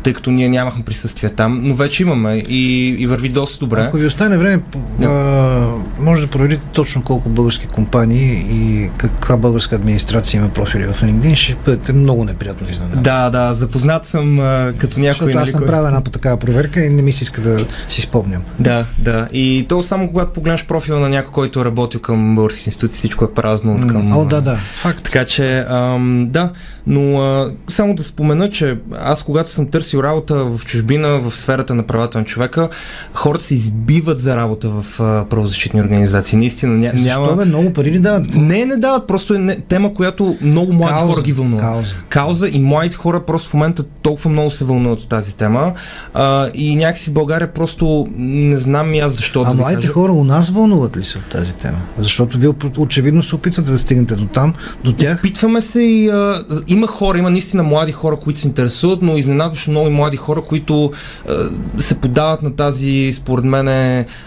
тъй 0.03 0.13
като 0.13 0.31
ние 0.31 0.49
нямахме 0.49 0.83
присъствие 0.83 1.29
там, 1.29 1.59
но 1.63 1.75
вече 1.75 2.03
имаме 2.03 2.33
и, 2.47 2.87
и 2.87 3.07
върви 3.07 3.29
доста 3.29 3.59
добре. 3.59 3.81
Ако 3.81 3.97
ви 3.97 4.05
остане 4.05 4.37
време, 4.37 4.63
Да. 4.99 5.07
а, 5.07 6.03
може 6.03 6.21
да 6.21 6.27
проверите 6.27 6.63
точно 6.73 7.03
колко 7.03 7.29
български 7.29 7.67
компании 7.67 8.45
и 8.51 8.89
каква 8.97 9.37
българска 9.37 9.75
администрация 9.75 10.37
има 10.39 10.49
профили 10.49 10.83
в 10.83 11.01
LinkedIn, 11.01 11.35
ще 11.35 11.55
бъдете 11.65 11.93
много 11.93 12.25
неприятно 12.25 12.69
изненадани. 12.69 13.03
Да, 13.03 13.29
да, 13.29 13.53
запознат 13.53 14.05
съм 14.05 14.39
а, 14.39 14.73
като 14.77 14.99
някой. 14.99 15.13
Защото 15.13 15.29
аз 15.29 15.35
нали, 15.35 15.51
съм 15.51 15.61
кой- 15.61 15.67
правил 15.67 15.87
една 15.87 16.01
по 16.01 16.11
такава 16.11 16.37
проверка 16.37 16.85
и 16.85 16.89
не 16.89 17.01
ми 17.01 17.11
се 17.11 17.23
иска 17.23 17.41
да 17.41 17.65
си 17.89 18.01
спомням. 18.01 18.41
Да, 18.59 18.85
да. 18.97 19.27
И 19.33 19.65
то 19.69 19.83
само 19.83 20.07
когато 20.07 20.33
погледнеш 20.33 20.65
профила 20.65 20.99
на 20.99 21.09
някой, 21.09 21.31
който 21.31 21.59
е 21.59 21.65
работил 21.65 21.99
към 21.99 22.35
български 22.35 22.63
институции, 22.65 22.97
всичко 22.97 23.25
е 23.25 23.33
празно 23.33 23.73
от 23.73 23.87
към... 23.87 24.17
О, 24.17 24.25
да, 24.25 24.41
да, 24.41 24.55
факт. 24.55 25.03
Така 25.03 25.25
че, 25.25 25.65
ам, 25.69 26.27
да, 26.31 26.51
но 26.87 27.19
а, 27.21 27.53
само 27.67 27.95
да 27.95 28.03
спомена, 28.03 28.49
че 28.49 28.77
аз 29.01 29.22
когато 29.23 29.51
съм 29.51 29.67
търсил 29.67 29.99
работа 29.99 30.35
в 30.37 30.65
чужбина, 30.65 31.19
в 31.19 31.31
сферата 31.31 31.75
на 31.75 31.83
правата 31.83 32.17
на 32.17 32.25
човека, 32.25 32.69
хората 33.13 33.45
се 33.45 33.53
избиват 33.55 34.19
за 34.19 34.35
работа 34.35 34.69
в 34.71 34.99
а, 34.99 35.25
правозащитни 35.25 35.81
организации. 35.81 36.37
Наистина 36.37 36.73
ня, 36.75 36.91
Защо 36.95 37.21
няма... 37.21 37.35
бе, 37.35 37.45
много 37.45 37.73
пари 37.73 37.91
ли 37.91 37.99
дават? 37.99 38.35
Не, 38.35 38.65
не 38.65 38.77
дават, 38.77 39.07
просто 39.07 39.33
е 39.33 39.39
не, 39.39 39.55
тема, 39.57 39.93
която 39.93 40.37
много 40.41 40.73
млади 40.73 40.93
Кауза, 40.93 41.13
хора 41.13 41.21
ги 41.21 41.33
вълнува. 41.33 41.61
кауза. 41.61 41.93
Кауза 42.09 42.47
и 42.47 42.59
младите 42.59 42.95
хора 42.95 43.19
просто 43.19 43.49
в 43.49 43.53
момента 43.53 43.83
толкова 43.83 44.29
много 44.29 44.51
се 44.51 44.65
вълнуват 44.65 44.99
от 44.99 45.09
тази 45.09 45.35
тема. 45.35 45.73
А, 46.13 46.49
и 46.53 46.75
някакси 46.75 47.11
България 47.11 47.53
просто 47.53 48.07
не 48.17 48.55
знам 48.57 48.93
и 48.93 48.99
аз 48.99 49.13
защо 49.13 49.41
А 49.41 49.45
да 49.45 49.53
младите 49.53 49.81
кажа. 49.81 49.93
хора 49.93 50.11
у 50.13 50.23
нас 50.23 50.49
вълнуват 50.49 50.97
ли 50.97 51.03
се 51.03 51.17
от 51.17 51.25
тази 51.25 51.53
тема? 51.53 51.77
Защото 51.97 52.37
вие 52.37 52.49
очевидно 52.77 53.23
се 53.23 53.35
опитвате 53.35 53.71
да 53.71 53.77
стигнете 53.77 54.15
до 54.15 54.25
там, 54.25 54.53
до 54.83 54.93
тях. 54.93 55.17
Опитваме 55.17 55.61
се 55.61 55.81
и 55.81 56.09
а, 56.09 56.35
има 56.67 56.87
хора, 56.87 57.17
има 57.17 57.29
наистина 57.29 57.63
млади 57.63 57.91
хора, 57.91 58.15
които 58.15 58.39
се 58.39 58.47
интересуват, 58.47 59.01
но 59.01 59.12
изненадващо 59.17 59.71
много 59.71 59.89
млади 59.89 60.17
хора, 60.17 60.41
които 60.41 60.91
а, 61.29 61.33
се 61.77 61.95
подават 61.95 62.41
на 62.41 62.55
тази, 62.55 63.13
според 63.13 63.45
мен, 63.45 63.67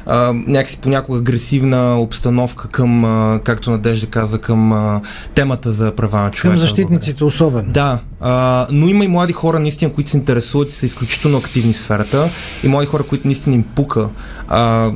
а, 0.07 0.33
някакси 0.33 0.79
понякога 0.79 1.18
агресивна 1.18 2.01
обстановка 2.01 2.68
към, 2.68 3.05
а, 3.05 3.40
както 3.44 3.70
Надежда 3.70 4.07
каза, 4.07 4.38
към 4.38 4.72
а, 4.72 5.01
темата 5.35 5.72
за 5.72 5.90
права 5.90 6.18
на 6.18 6.31
човека. 6.31 6.53
Към 6.53 6.61
защитниците 6.61 7.25
особено. 7.25 7.72
Да, 7.72 7.99
а, 8.20 8.66
но 8.70 8.88
има 8.88 9.05
и 9.05 9.09
млади 9.09 9.33
хора, 9.33 9.59
наистина, 9.59 9.92
които 9.92 10.11
се 10.11 10.16
интересуват 10.16 10.70
и 10.70 10.72
са 10.72 10.87
изключително 10.87 11.38
активни 11.38 11.72
в 11.72 11.77
сферата. 11.77 12.29
И 12.64 12.68
млади 12.68 12.87
хора, 12.87 13.03
които 13.03 13.27
наистина 13.27 13.57
им 13.57 13.64
пука. 13.75 14.09
А, 14.49 14.92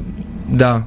да, 0.51 0.83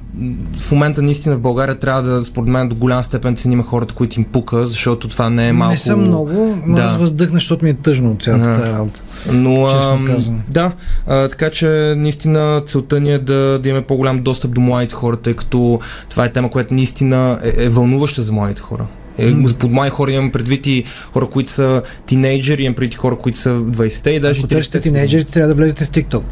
в 0.58 0.72
момента 0.72 1.02
наистина 1.02 1.36
в 1.36 1.40
България 1.40 1.76
трябва 1.76 2.02
да, 2.02 2.26
според 2.26 2.50
мен, 2.50 2.70
до 2.70 2.76
голяма 2.76 3.04
степен 3.04 3.36
ценим 3.36 3.64
хората, 3.64 3.94
които 3.94 4.20
им 4.20 4.26
пука, 4.26 4.68
защото 4.68 5.08
това 5.08 5.30
не 5.30 5.48
е 5.48 5.54
малко... 5.54 5.72
Не 5.72 5.78
съм 5.78 6.02
много, 6.02 6.58
но 6.68 6.76
Да. 6.76 6.82
аз 6.82 6.98
въздъхна, 6.98 7.34
защото 7.34 7.66
ми 7.66 7.72
е 7.72 7.74
тъжно 7.74 8.12
от 8.12 8.24
цялата 8.24 8.62
тази 8.62 8.74
работа. 8.74 9.02
Но, 9.34 9.68
Честно 9.70 9.94
ам, 9.94 10.06
казано. 10.06 10.38
да, 10.50 10.72
а, 11.08 11.28
така 11.28 11.50
че 11.50 11.68
наистина 11.98 12.62
целта 12.66 13.00
ни 13.00 13.14
е 13.14 13.20
да, 13.20 13.60
да 13.60 13.70
имаме 13.70 13.86
по-голям 13.86 14.22
достъп 14.22 14.54
до 14.54 14.62
младите 14.62 14.96
хора, 14.96 15.16
тъй 15.18 15.34
като 15.34 15.80
това 16.10 16.26
е 16.26 16.30
тема, 16.30 16.50
която 16.50 16.74
наистина 16.74 17.40
е, 17.44 17.66
е 17.66 17.70
вълнуваща 17.70 18.24
за 18.24 18.32
младите 18.32 18.62
хора. 18.62 18.88
Е. 19.18 19.34
Под 19.60 19.72
млади 19.72 19.90
хора 19.90 20.12
имам 20.12 20.32
предвид 20.32 20.68
и 20.68 20.84
хора, 21.14 21.26
които 21.26 21.52
са 21.52 21.82
тинейджери, 22.06 22.64
имам 22.64 22.76
предвид 22.76 22.94
и 22.94 22.98
хора, 22.98 23.18
които 23.18 23.38
са 23.38 23.54
в 23.54 23.72
20-те 23.72 24.10
и 24.12 24.20
даже 24.20 24.40
Ако 24.40 24.48
30-те 24.48 24.56
търсите 24.56 24.78
са. 24.80 24.84
тинейджерите, 24.84 25.32
трябва 25.32 25.48
да 25.48 25.56
влезете 25.56 25.86
в 25.86 25.90
TikTok. 25.90 26.24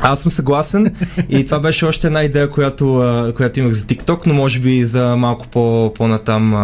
Аз 0.00 0.20
съм 0.20 0.32
съгласен 0.32 0.94
и 1.28 1.44
това 1.44 1.60
беше 1.60 1.84
още 1.84 2.06
една 2.06 2.22
идея, 2.22 2.50
която, 2.50 3.04
която 3.36 3.60
имах 3.60 3.72
за 3.72 3.84
TikTok, 3.84 4.26
но 4.26 4.34
може 4.34 4.60
би 4.60 4.86
за 4.86 5.16
малко 5.16 5.48
по, 5.48 5.92
по-натам 5.94 6.54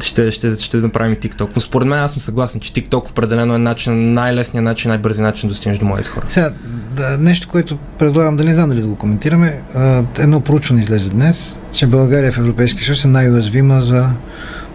ще, 0.00 0.30
ще, 0.30 0.54
ще 0.54 0.76
направим 0.76 1.16
TikTok. 1.16 1.48
Но 1.54 1.60
според 1.60 1.88
мен 1.88 1.98
аз 1.98 2.12
съм 2.12 2.22
съгласен, 2.22 2.60
че 2.60 2.72
TikTok 2.72 3.10
определено 3.10 3.54
е 3.54 3.58
начин, 3.58 4.12
най-лесният 4.12 4.64
начин, 4.64 4.88
най-бързият 4.88 5.26
начин 5.26 5.48
да 5.48 5.52
достигнеш 5.52 5.78
до 5.78 5.84
младите 5.84 6.08
хора. 6.08 6.24
Сега, 6.28 6.50
да, 6.96 7.18
нещо, 7.18 7.48
което 7.48 7.78
предлагам 7.98 8.36
да 8.36 8.44
не 8.44 8.54
знам 8.54 8.70
дали 8.70 8.80
да 8.80 8.86
го 8.86 8.96
коментираме. 8.96 9.60
Едно 10.18 10.40
проучване 10.40 10.80
излезе 10.80 11.10
днес, 11.10 11.58
че 11.72 11.86
България 11.86 12.32
в 12.32 12.38
Европейския 12.38 12.84
съюз 12.84 13.04
е 13.04 13.08
най-уязвима 13.08 13.82
за 13.82 14.06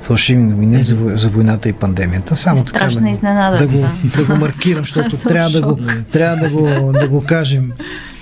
фалшиви 0.10 0.44
новини 0.44 0.84
за, 0.84 0.96
за 1.16 1.30
войната 1.30 1.70
и 1.70 1.74
пандемията. 1.74 2.36
Само 2.36 2.66
така 2.66 2.80
Страшна 2.80 3.02
да, 3.02 3.10
изненада 3.10 3.58
да, 3.58 3.66
го, 3.68 3.72
това. 3.72 3.92
да 4.16 4.26
го 4.26 4.40
маркирам, 4.40 4.82
защото 4.82 5.18
трябва 5.28 5.50
да 5.50 5.62
го, 5.62 5.80
трябва 6.12 6.38
да 6.38 6.50
го, 6.50 6.94
да 7.00 7.08
го 7.08 7.24
кажем. 7.24 7.72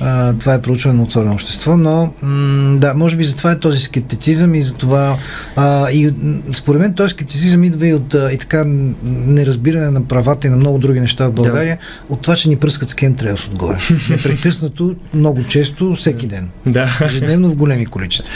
А, 0.01 0.33
това 0.33 0.53
е 0.53 0.62
проучване 0.62 0.97
на 0.97 1.03
отворено 1.03 1.33
общество, 1.33 1.77
но 1.77 2.13
м- 2.21 2.77
да, 2.79 2.93
може 2.93 3.17
би 3.17 3.23
затова 3.23 3.51
е 3.51 3.60
този 3.60 3.79
скептицизъм 3.79 4.55
и 4.55 4.62
затова 4.62 5.17
а, 5.55 5.91
и 5.91 6.13
според 6.53 6.81
мен 6.81 6.93
този 6.93 7.10
скептицизъм 7.10 7.63
идва 7.63 7.88
и 7.88 7.93
от 7.93 8.13
а, 8.13 8.33
и 8.33 8.38
така 8.38 8.63
неразбиране 9.03 9.91
на 9.91 10.05
правата 10.05 10.47
и 10.47 10.49
на 10.49 10.57
много 10.57 10.77
други 10.77 10.99
неща 10.99 11.27
в 11.27 11.31
България, 11.31 11.77
от 12.10 12.21
това, 12.21 12.36
че 12.36 12.49
ни 12.49 12.55
пръскат 12.55 12.89
с 12.89 12.93
кемтрейлс 12.93 13.47
отгоре. 13.47 13.77
Непрекъснато, 14.10 14.95
много 15.13 15.43
често, 15.43 15.95
всеки 15.95 16.27
ден. 16.27 16.49
Да. 16.65 16.97
Ежедневно 17.05 17.49
в 17.49 17.55
големи 17.55 17.86
количества. 17.86 18.33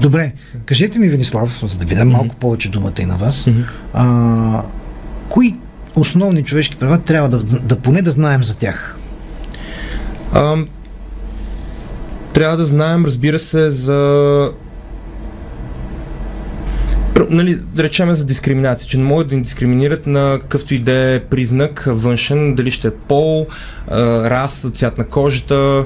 Добре, 0.00 0.32
кажете 0.66 0.98
ми, 0.98 1.08
Венислав, 1.08 1.62
за 1.66 1.78
да 1.78 1.86
ви 1.86 1.94
дам 1.94 2.08
малко 2.08 2.36
повече 2.36 2.68
думата 2.68 2.92
и 2.98 3.06
на 3.06 3.16
вас, 3.16 3.46
а, 3.94 4.62
кои 5.28 5.54
основни 5.94 6.42
човешки 6.42 6.76
права 6.76 6.98
трябва 6.98 7.28
да, 7.28 7.38
да 7.58 7.76
поне 7.76 8.02
да 8.02 8.10
знаем 8.10 8.44
за 8.44 8.56
тях? 8.56 8.96
Трябва 12.40 12.56
да 12.56 12.64
знаем, 12.64 13.04
разбира 13.04 13.38
се, 13.38 13.70
за 13.70 14.52
нали, 17.30 17.56
да 17.74 17.82
речем 17.82 18.14
за 18.14 18.24
дискриминация, 18.24 18.88
че 18.88 18.98
не 18.98 19.04
могат 19.04 19.28
да 19.28 19.36
ни 19.36 19.42
дискриминират 19.42 20.06
на 20.06 20.38
какъвто 20.40 20.74
и 20.74 20.78
да 20.78 21.14
е 21.14 21.20
признак 21.20 21.84
външен, 21.86 22.54
дали 22.54 22.70
ще 22.70 22.88
е 22.88 22.90
пол, 22.90 23.46
раса, 23.90 24.70
цвят 24.70 24.98
на 24.98 25.04
кожата 25.04 25.84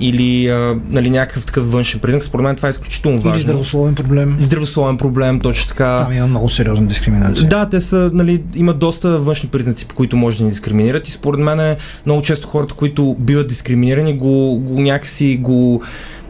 или 0.00 0.52
нали, 0.90 1.10
някакъв 1.10 1.46
такъв 1.46 1.72
външен 1.72 2.00
признак. 2.00 2.22
Според 2.22 2.44
мен 2.44 2.56
това 2.56 2.68
е 2.68 2.70
изключително 2.70 3.18
Или 3.18 3.24
важно. 3.24 3.40
здравословен 3.40 3.94
проблем? 3.94 4.34
Здравословен 4.38 4.96
проблем, 4.96 5.40
точно 5.40 5.68
така. 5.68 6.00
Там 6.02 6.12
има 6.12 6.26
много 6.26 6.48
сериозна 6.48 6.86
дискриминация. 6.86 7.48
Да, 7.48 7.68
те 7.68 7.80
са, 7.80 8.10
нали, 8.12 8.42
имат 8.54 8.78
доста 8.78 9.18
външни 9.18 9.48
признаци, 9.48 9.86
по 9.88 9.94
които 9.94 10.16
може 10.16 10.38
да 10.38 10.44
ни 10.44 10.50
дискриминират 10.50 11.08
и 11.08 11.10
според 11.10 11.40
мен 11.40 11.60
е 11.60 11.76
много 12.06 12.22
често 12.22 12.48
хората, 12.48 12.74
които 12.74 13.16
биват 13.18 13.48
дискриминирани, 13.48 14.16
го, 14.18 14.58
го 14.58 14.80
някакси 14.80 15.36
го 15.36 15.82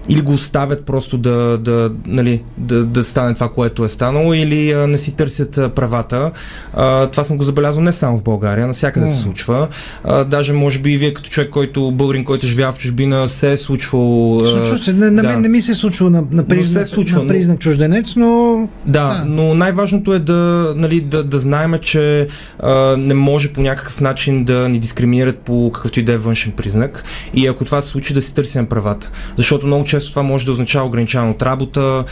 или 0.08 0.20
го 0.20 0.32
оставят 0.32 0.84
просто 0.84 1.18
да, 1.18 1.58
да, 1.58 1.92
нали, 2.06 2.42
да, 2.58 2.84
да 2.84 3.04
стане 3.04 3.34
това, 3.34 3.48
което 3.48 3.84
е 3.84 3.88
станало, 3.88 4.34
или 4.34 4.72
а, 4.72 4.86
не 4.86 4.98
си 4.98 5.12
търсят 5.12 5.74
правата. 5.74 6.30
А, 6.74 7.06
това 7.06 7.24
съм 7.24 7.36
го 7.36 7.44
забелязал 7.44 7.82
не 7.82 7.92
само 7.92 8.18
в 8.18 8.22
България, 8.22 8.66
навсякъде 8.66 9.06
mm. 9.06 9.08
се 9.08 9.20
случва. 9.20 9.68
А, 10.04 10.24
даже, 10.24 10.52
може 10.52 10.78
би, 10.78 10.92
и 10.92 10.96
вие 10.96 11.14
като 11.14 11.30
човек, 11.30 11.50
който 11.50 11.92
българин, 11.92 12.24
който 12.24 12.46
живява 12.46 12.72
в 12.72 12.78
чужбина, 12.78 13.28
се 13.28 13.52
е 13.52 13.56
случвал. 13.56 14.40
Случва 14.40 14.78
се. 14.78 14.92
Не, 14.92 15.10
на 15.10 15.22
да. 15.22 15.28
мен 15.28 15.40
не 15.40 15.48
ми 15.48 15.62
се 15.62 15.72
е 15.72 15.74
случвало 15.74 16.10
на, 16.10 16.24
на, 16.30 16.44
признак, 16.44 16.86
се 16.86 16.92
случва, 16.92 17.22
на 17.22 17.28
признак 17.28 17.58
чужденец, 17.58 18.16
но. 18.16 18.68
Да, 18.86 19.06
да, 19.08 19.24
но 19.26 19.54
най-важното 19.54 20.14
е 20.14 20.18
да, 20.18 20.72
нали, 20.76 21.00
да, 21.00 21.24
да 21.24 21.38
знаем, 21.38 21.74
че 21.82 22.28
а, 22.60 22.96
не 22.96 23.14
може 23.14 23.52
по 23.52 23.62
някакъв 23.62 24.00
начин 24.00 24.44
да 24.44 24.68
ни 24.68 24.78
дискриминират 24.78 25.38
по 25.38 25.70
какъвто 25.74 26.00
и 26.00 26.02
да 26.02 26.12
е 26.12 26.18
външен 26.18 26.52
признак. 26.52 27.04
И 27.34 27.46
ако 27.46 27.64
това 27.64 27.82
се 27.82 27.88
случи, 27.88 28.14
да 28.14 28.22
си 28.22 28.34
търсим 28.34 28.66
правата. 28.66 29.10
Защото 29.36 29.66
много 29.66 29.84
често 29.96 30.10
това 30.10 30.22
може 30.22 30.44
да 30.44 30.52
означава 30.52 30.86
ограничаване 30.86 31.30
от 31.30 31.42
работа, 31.42 32.04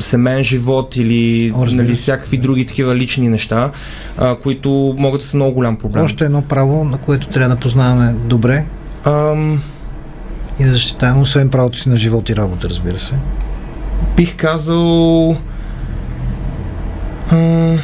семейен 0.00 0.44
живот 0.44 0.96
или 0.96 1.52
нали, 1.56 1.94
всякакви 1.94 2.38
други 2.38 2.66
такива 2.66 2.96
лични 2.96 3.28
неща, 3.28 3.70
а, 4.18 4.36
които 4.36 4.94
могат 4.98 5.20
да 5.20 5.26
са 5.26 5.36
много 5.36 5.54
голям 5.54 5.76
проблем. 5.76 6.04
Още 6.04 6.24
едно 6.24 6.42
право, 6.42 6.84
на 6.84 6.98
което 6.98 7.28
трябва 7.28 7.54
да 7.54 7.60
познаваме 7.60 8.14
добре. 8.24 8.64
Ам... 9.04 9.62
И 10.60 10.64
да 10.64 10.72
защитаваме, 10.72 11.22
освен 11.22 11.48
правото 11.48 11.78
си 11.78 11.88
на 11.88 11.96
живот 11.96 12.28
и 12.28 12.36
работа, 12.36 12.68
разбира 12.68 12.98
се. 12.98 13.14
Бих 14.16 14.36
казал... 14.36 15.36
Ам... 17.30 17.78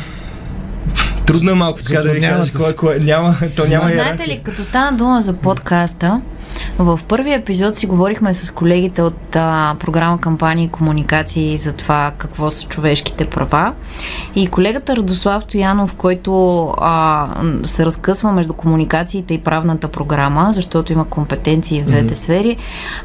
Трудно 1.27 1.51
е 1.51 1.55
малко 1.55 1.83
така 1.83 2.03
да 2.03 2.13
ви 2.13 2.21
кажа, 2.21 2.53
кое, 2.53 2.73
кое, 2.73 2.99
няма, 2.99 3.37
то 3.57 3.67
няма 3.67 3.87
Знаете 3.87 4.29
ли, 4.29 4.41
като 4.45 4.65
стана 4.65 4.97
дума 4.97 5.23
за 5.23 5.33
подкаста, 5.33 6.21
в 6.79 7.01
първия 7.09 7.39
епизод 7.39 7.77
си 7.77 7.87
говорихме 7.87 8.35
с 8.35 8.51
колегите 8.51 9.03
от 9.03 9.37
а, 9.37 9.77
програма 9.81 10.21
кампании 10.21 10.65
и 10.65 10.69
комуникации 10.69 11.59
за 11.59 11.73
това 11.73 12.13
какво 12.19 12.51
са 12.51 12.67
човешките 12.67 13.25
права. 13.25 13.73
И 14.35 14.47
колегата 14.47 14.97
Радослав 14.97 15.43
Стоянов, 15.43 15.95
който 15.95 16.65
а, 16.79 17.27
се 17.65 17.85
разкъсва 17.85 18.33
между 18.33 18.55
комуникациите 18.55 19.35
и 19.35 19.39
правната 19.39 19.89
програма, 19.89 20.49
защото 20.53 20.93
има 20.93 21.05
компетенции 21.05 21.83
в 21.83 21.85
двете 21.85 22.15
mm-hmm. 22.15 22.19
сфери, 22.19 22.57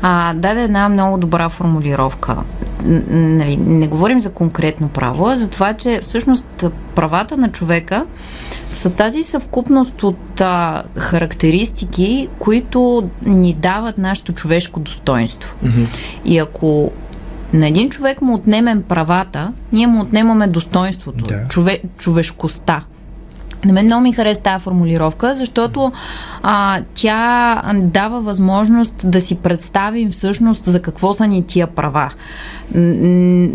а, 0.01 0.33
даде 0.33 0.61
една 0.61 0.89
много 0.89 1.17
добра 1.17 1.49
формулировка. 1.49 2.35
Нали, 2.85 3.57
не 3.57 3.87
говорим 3.87 4.21
за 4.21 4.31
конкретно 4.31 4.87
право, 4.89 5.27
а 5.27 5.37
за 5.37 5.49
това, 5.49 5.73
че 5.73 5.99
всъщност 6.03 6.65
правата 6.95 7.37
на 7.37 7.51
човека 7.51 8.05
са 8.71 8.89
тази 8.89 9.23
съвкупност 9.23 10.03
от 10.03 10.41
а, 10.41 10.83
характеристики, 10.97 12.27
които 12.39 13.09
ни 13.25 13.53
дават 13.53 13.97
нашето 13.97 14.33
човешко 14.33 14.79
достоинство. 14.79 15.55
Mm-hmm. 15.63 15.87
И 16.25 16.37
ако 16.37 16.91
на 17.53 17.67
един 17.67 17.89
човек 17.89 18.21
му 18.21 18.33
отнемем 18.33 18.83
правата, 18.83 19.53
ние 19.71 19.87
му 19.87 20.01
отнемаме 20.01 20.47
достоинството, 20.47 21.25
да. 21.25 21.47
чове, 21.47 21.81
човешкостта. 21.97 22.83
На 23.65 23.73
мен 23.73 23.85
много 23.85 24.01
ми 24.01 24.13
хареса 24.13 24.41
тази 24.41 24.63
формулировка, 24.63 25.35
защото 25.35 25.91
а, 26.43 26.81
тя 26.93 27.61
дава 27.75 28.21
възможност 28.21 28.93
да 29.11 29.21
си 29.21 29.35
представим 29.35 30.11
всъщност 30.11 30.65
за 30.65 30.81
какво 30.81 31.13
са 31.13 31.27
ни 31.27 31.43
тия 31.43 31.67
права. 31.67 32.11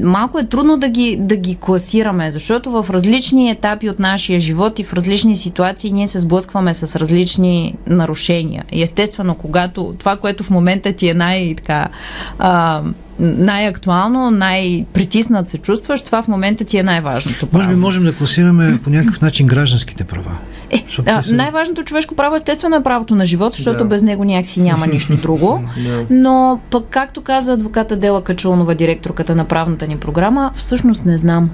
Малко 0.02 0.38
е 0.38 0.46
трудно 0.46 0.76
да 0.76 0.88
ги, 0.88 1.16
да 1.20 1.36
ги 1.36 1.56
класираме, 1.56 2.30
защото 2.30 2.70
в 2.70 2.86
различни 2.90 3.50
етапи 3.50 3.90
от 3.90 3.98
нашия 3.98 4.40
живот 4.40 4.78
и 4.78 4.84
в 4.84 4.92
различни 4.92 5.36
ситуации 5.36 5.92
ние 5.92 6.06
се 6.06 6.18
сблъскваме 6.18 6.74
с 6.74 6.96
различни 6.96 7.74
нарушения. 7.86 8.64
И 8.72 8.82
естествено, 8.82 9.34
когато 9.34 9.94
това, 9.98 10.16
което 10.16 10.44
в 10.44 10.50
момента 10.50 10.92
ти 10.92 11.08
е 11.08 11.14
най-така 11.14 11.88
най-актуално, 13.20 14.30
най-притиснат 14.30 15.48
се 15.48 15.58
чувстваш, 15.58 16.00
това 16.00 16.22
в 16.22 16.28
момента 16.28 16.64
ти 16.64 16.78
е 16.78 16.82
най-важното. 16.82 17.46
Право. 17.46 17.58
Може 17.58 17.68
би 17.68 17.80
можем 17.80 18.04
да 18.04 18.14
класираме 18.14 18.78
по 18.84 18.90
някакъв 18.90 19.20
начин 19.20 19.46
гражданските 19.46 20.04
права. 20.04 20.36
Е, 20.70 20.84
а, 21.06 21.22
са... 21.22 21.34
Най-важното 21.34 21.84
човешко 21.84 22.14
право 22.14 22.36
естествено 22.36 22.76
е 22.76 22.82
правото 22.82 23.14
на 23.14 23.26
живот, 23.26 23.54
защото 23.54 23.78
да. 23.78 23.84
без 23.84 24.02
него 24.02 24.24
някакси 24.24 24.60
няма 24.60 24.86
нищо 24.92 25.16
друго. 25.16 25.64
да. 25.84 26.04
Но 26.10 26.60
пък, 26.70 26.84
както 26.90 27.20
каза 27.20 27.52
адвоката 27.52 27.96
Дела 27.96 28.24
Качулнова, 28.24 28.74
директорката 28.74 29.34
на 29.34 29.44
правната 29.44 29.86
ни 29.86 29.96
програма, 29.96 30.52
всъщност 30.54 31.04
не 31.04 31.18
знам. 31.18 31.50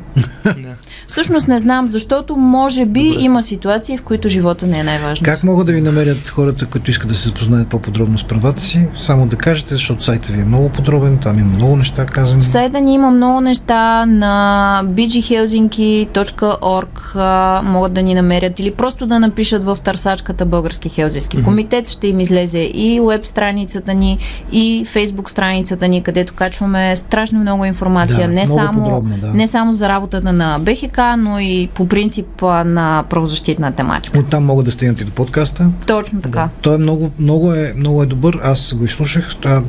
всъщност 1.08 1.48
не 1.48 1.60
знам, 1.60 1.88
защото 1.88 2.36
може 2.36 2.86
би 2.86 3.08
Добре. 3.08 3.22
има 3.22 3.42
ситуации, 3.42 3.96
в 3.96 4.02
които 4.02 4.28
живота 4.28 4.66
не 4.66 4.78
е 4.78 4.84
най-важно. 4.84 5.24
Как 5.24 5.44
могат 5.44 5.66
да 5.66 5.72
ви 5.72 5.80
намерят 5.80 6.28
хората, 6.28 6.66
които 6.66 6.90
искат 6.90 7.08
да 7.08 7.14
се 7.14 7.28
запознаят 7.28 7.68
по-подробно 7.68 8.18
с 8.18 8.24
правата 8.24 8.62
си? 8.62 8.86
Само 8.96 9.26
да 9.26 9.36
кажете, 9.36 9.74
защото 9.74 10.04
сайта 10.04 10.32
ви 10.32 10.40
е 10.40 10.44
много 10.44 10.68
подробен, 10.68 11.18
там 11.18 11.38
има 11.38 11.55
много 11.56 11.76
неща 11.76 12.06
казани. 12.06 12.40
В 12.40 12.44
сайта 12.44 12.80
ни 12.80 12.94
има 12.94 13.10
много 13.10 13.40
неща 13.40 14.06
на 14.06 14.82
bghelsinki.org 14.84 17.62
могат 17.62 17.92
да 17.92 18.02
ни 18.02 18.14
намерят 18.14 18.60
или 18.60 18.70
просто 18.70 19.06
да 19.06 19.20
напишат 19.20 19.64
в 19.64 19.78
търсачката 19.84 20.46
Български 20.46 20.88
хелзински 20.88 21.42
комитет. 21.42 21.88
Ще 21.88 22.06
им 22.06 22.20
излезе 22.20 22.58
и 22.58 23.00
веб 23.08 23.26
страницата 23.26 23.94
ни, 23.94 24.18
и 24.52 24.84
фейсбук 24.86 25.30
страницата 25.30 25.88
ни, 25.88 26.02
където 26.02 26.34
качваме 26.34 26.96
страшно 26.96 27.38
много 27.38 27.64
информация. 27.64 28.28
Да, 28.28 28.34
не, 28.34 28.44
много 28.44 28.60
само, 28.60 28.84
подробно, 28.84 29.16
да. 29.16 29.26
не 29.26 29.48
само 29.48 29.72
за 29.72 29.88
работата 29.88 30.32
на 30.32 30.58
БХК, 30.58 30.98
но 31.18 31.40
и 31.40 31.68
по 31.74 31.88
принцип 31.88 32.42
на 32.42 33.04
правозащитна 33.10 33.72
тематика. 33.72 34.18
Оттам 34.18 34.44
могат 34.44 34.64
да 34.64 34.70
стигнат 34.70 35.00
и 35.00 35.04
до 35.04 35.12
подкаста. 35.12 35.70
Точно 35.86 36.20
така. 36.20 36.40
Да. 36.40 36.48
Той 36.62 36.74
е 36.74 36.78
много, 36.78 37.10
много, 37.18 37.52
е, 37.52 37.72
много 37.76 38.02
е 38.02 38.06
добър. 38.06 38.38
Аз 38.42 38.74
го 38.74 38.84
изслушах. 38.84 39.36
Това 39.40 39.62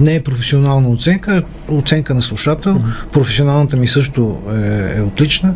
не 0.00 0.14
е 0.14 0.22
професионална 0.22 0.88
оценка, 0.88 1.17
оценка 1.68 2.14
на 2.14 2.22
слушател. 2.22 2.74
Mm-hmm. 2.74 3.12
Професионалната 3.12 3.76
ми 3.76 3.88
също 3.88 4.42
е, 4.52 4.98
е 4.98 5.02
отлична, 5.02 5.54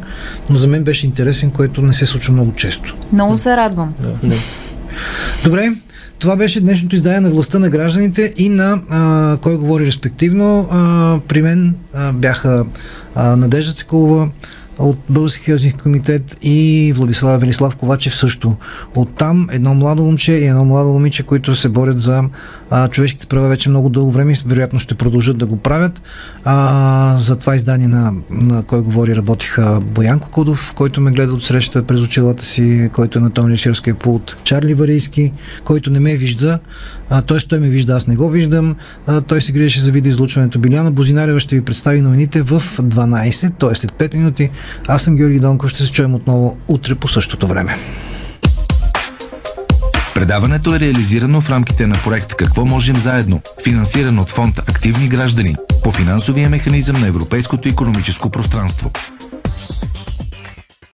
но 0.50 0.58
за 0.58 0.68
мен 0.68 0.84
беше 0.84 1.06
интересен, 1.06 1.50
което 1.50 1.82
не 1.82 1.94
се 1.94 2.06
случва 2.06 2.32
много 2.32 2.52
често. 2.52 2.96
Много 3.12 3.36
се 3.36 3.56
радвам. 3.56 3.94
Да. 4.22 4.36
Добре, 5.44 5.72
това 6.18 6.36
беше 6.36 6.60
днешното 6.60 6.94
издание 6.94 7.20
на 7.20 7.30
властта 7.30 7.58
на 7.58 7.68
гражданите 7.68 8.34
и 8.36 8.48
на 8.48 8.80
а, 8.90 9.36
кой 9.42 9.56
говори 9.56 9.86
респективно. 9.86 10.68
А, 10.70 11.18
при 11.28 11.42
мен 11.42 11.74
а, 11.94 12.12
бяха 12.12 12.64
а, 13.14 13.36
Надежда 13.36 13.72
Циколова, 13.72 14.28
от 14.78 14.98
Български 15.08 15.44
хелзински 15.44 15.78
комитет 15.78 16.36
и 16.42 16.92
Владислав 16.96 17.40
Велислав 17.40 17.76
Ковачев 17.76 18.16
също. 18.16 18.56
Оттам 18.94 19.48
едно 19.52 19.74
младо 19.74 20.02
момче 20.02 20.32
и 20.32 20.44
едно 20.44 20.64
младо 20.64 20.88
момиче, 20.88 21.22
които 21.22 21.54
се 21.54 21.68
борят 21.68 22.00
за 22.00 22.22
а, 22.70 22.88
човешките 22.88 23.26
права 23.26 23.48
вече 23.48 23.68
много 23.68 23.88
дълго 23.88 24.10
време, 24.10 24.34
вероятно 24.46 24.78
ще 24.78 24.94
продължат 24.94 25.38
да 25.38 25.46
го 25.46 25.56
правят. 25.56 26.02
А, 26.44 27.16
за 27.18 27.36
това 27.36 27.54
издание 27.54 27.88
на, 27.88 28.12
на 28.30 28.62
кой 28.62 28.82
говори 28.82 29.16
работиха 29.16 29.80
Боянко 29.80 30.30
Кодов, 30.30 30.72
който 30.74 31.00
ме 31.00 31.10
гледа 31.10 31.32
от 31.32 31.42
среща 31.42 31.82
през 31.82 32.00
очилата 32.00 32.44
си, 32.44 32.90
който 32.92 33.18
е 33.18 33.22
на 33.22 33.30
Тони 33.30 33.52
Лишерския 33.52 33.94
пулт, 33.94 34.36
Чарли 34.44 34.74
Варийски, 34.74 35.32
който 35.64 35.90
не 35.90 36.00
ме 36.00 36.16
вижда, 36.16 36.58
т.е. 37.26 37.38
той 37.48 37.58
ме 37.58 37.68
вижда, 37.68 37.92
аз 37.92 38.06
не 38.06 38.16
го 38.16 38.30
виждам, 38.30 38.76
а, 39.06 39.20
той 39.20 39.42
се 39.42 39.52
грижеше 39.52 39.80
за 39.80 39.92
видеоизлучването. 39.92 40.58
Биляна 40.58 40.90
Бозинарева 40.90 41.40
ще 41.40 41.56
ви 41.56 41.64
представи 41.64 42.00
новините 42.00 42.42
в 42.42 42.62
12, 42.78 43.52
т.е. 43.58 43.74
след 43.74 43.92
5 43.92 44.14
минути. 44.14 44.50
Аз 44.88 45.02
съм 45.02 45.16
Георги 45.16 45.40
Донков, 45.40 45.70
ще 45.70 45.82
се 45.82 45.92
чуем 45.92 46.14
отново 46.14 46.56
утре 46.68 46.94
по 46.94 47.08
същото 47.08 47.46
време. 47.46 47.76
Предаването 50.14 50.74
е 50.74 50.80
реализирано 50.80 51.40
в 51.40 51.50
рамките 51.50 51.86
на 51.86 51.94
проект 51.94 52.34
Какво 52.34 52.64
можем 52.64 52.96
заедно, 52.96 53.40
финансиран 53.64 54.18
от 54.18 54.30
фонд 54.30 54.58
Активни 54.58 55.08
граждани 55.08 55.56
по 55.82 55.92
финансовия 55.92 56.50
механизъм 56.50 57.00
на 57.00 57.06
Европейското 57.06 57.68
економическо 57.68 58.30
пространство. 58.30 58.90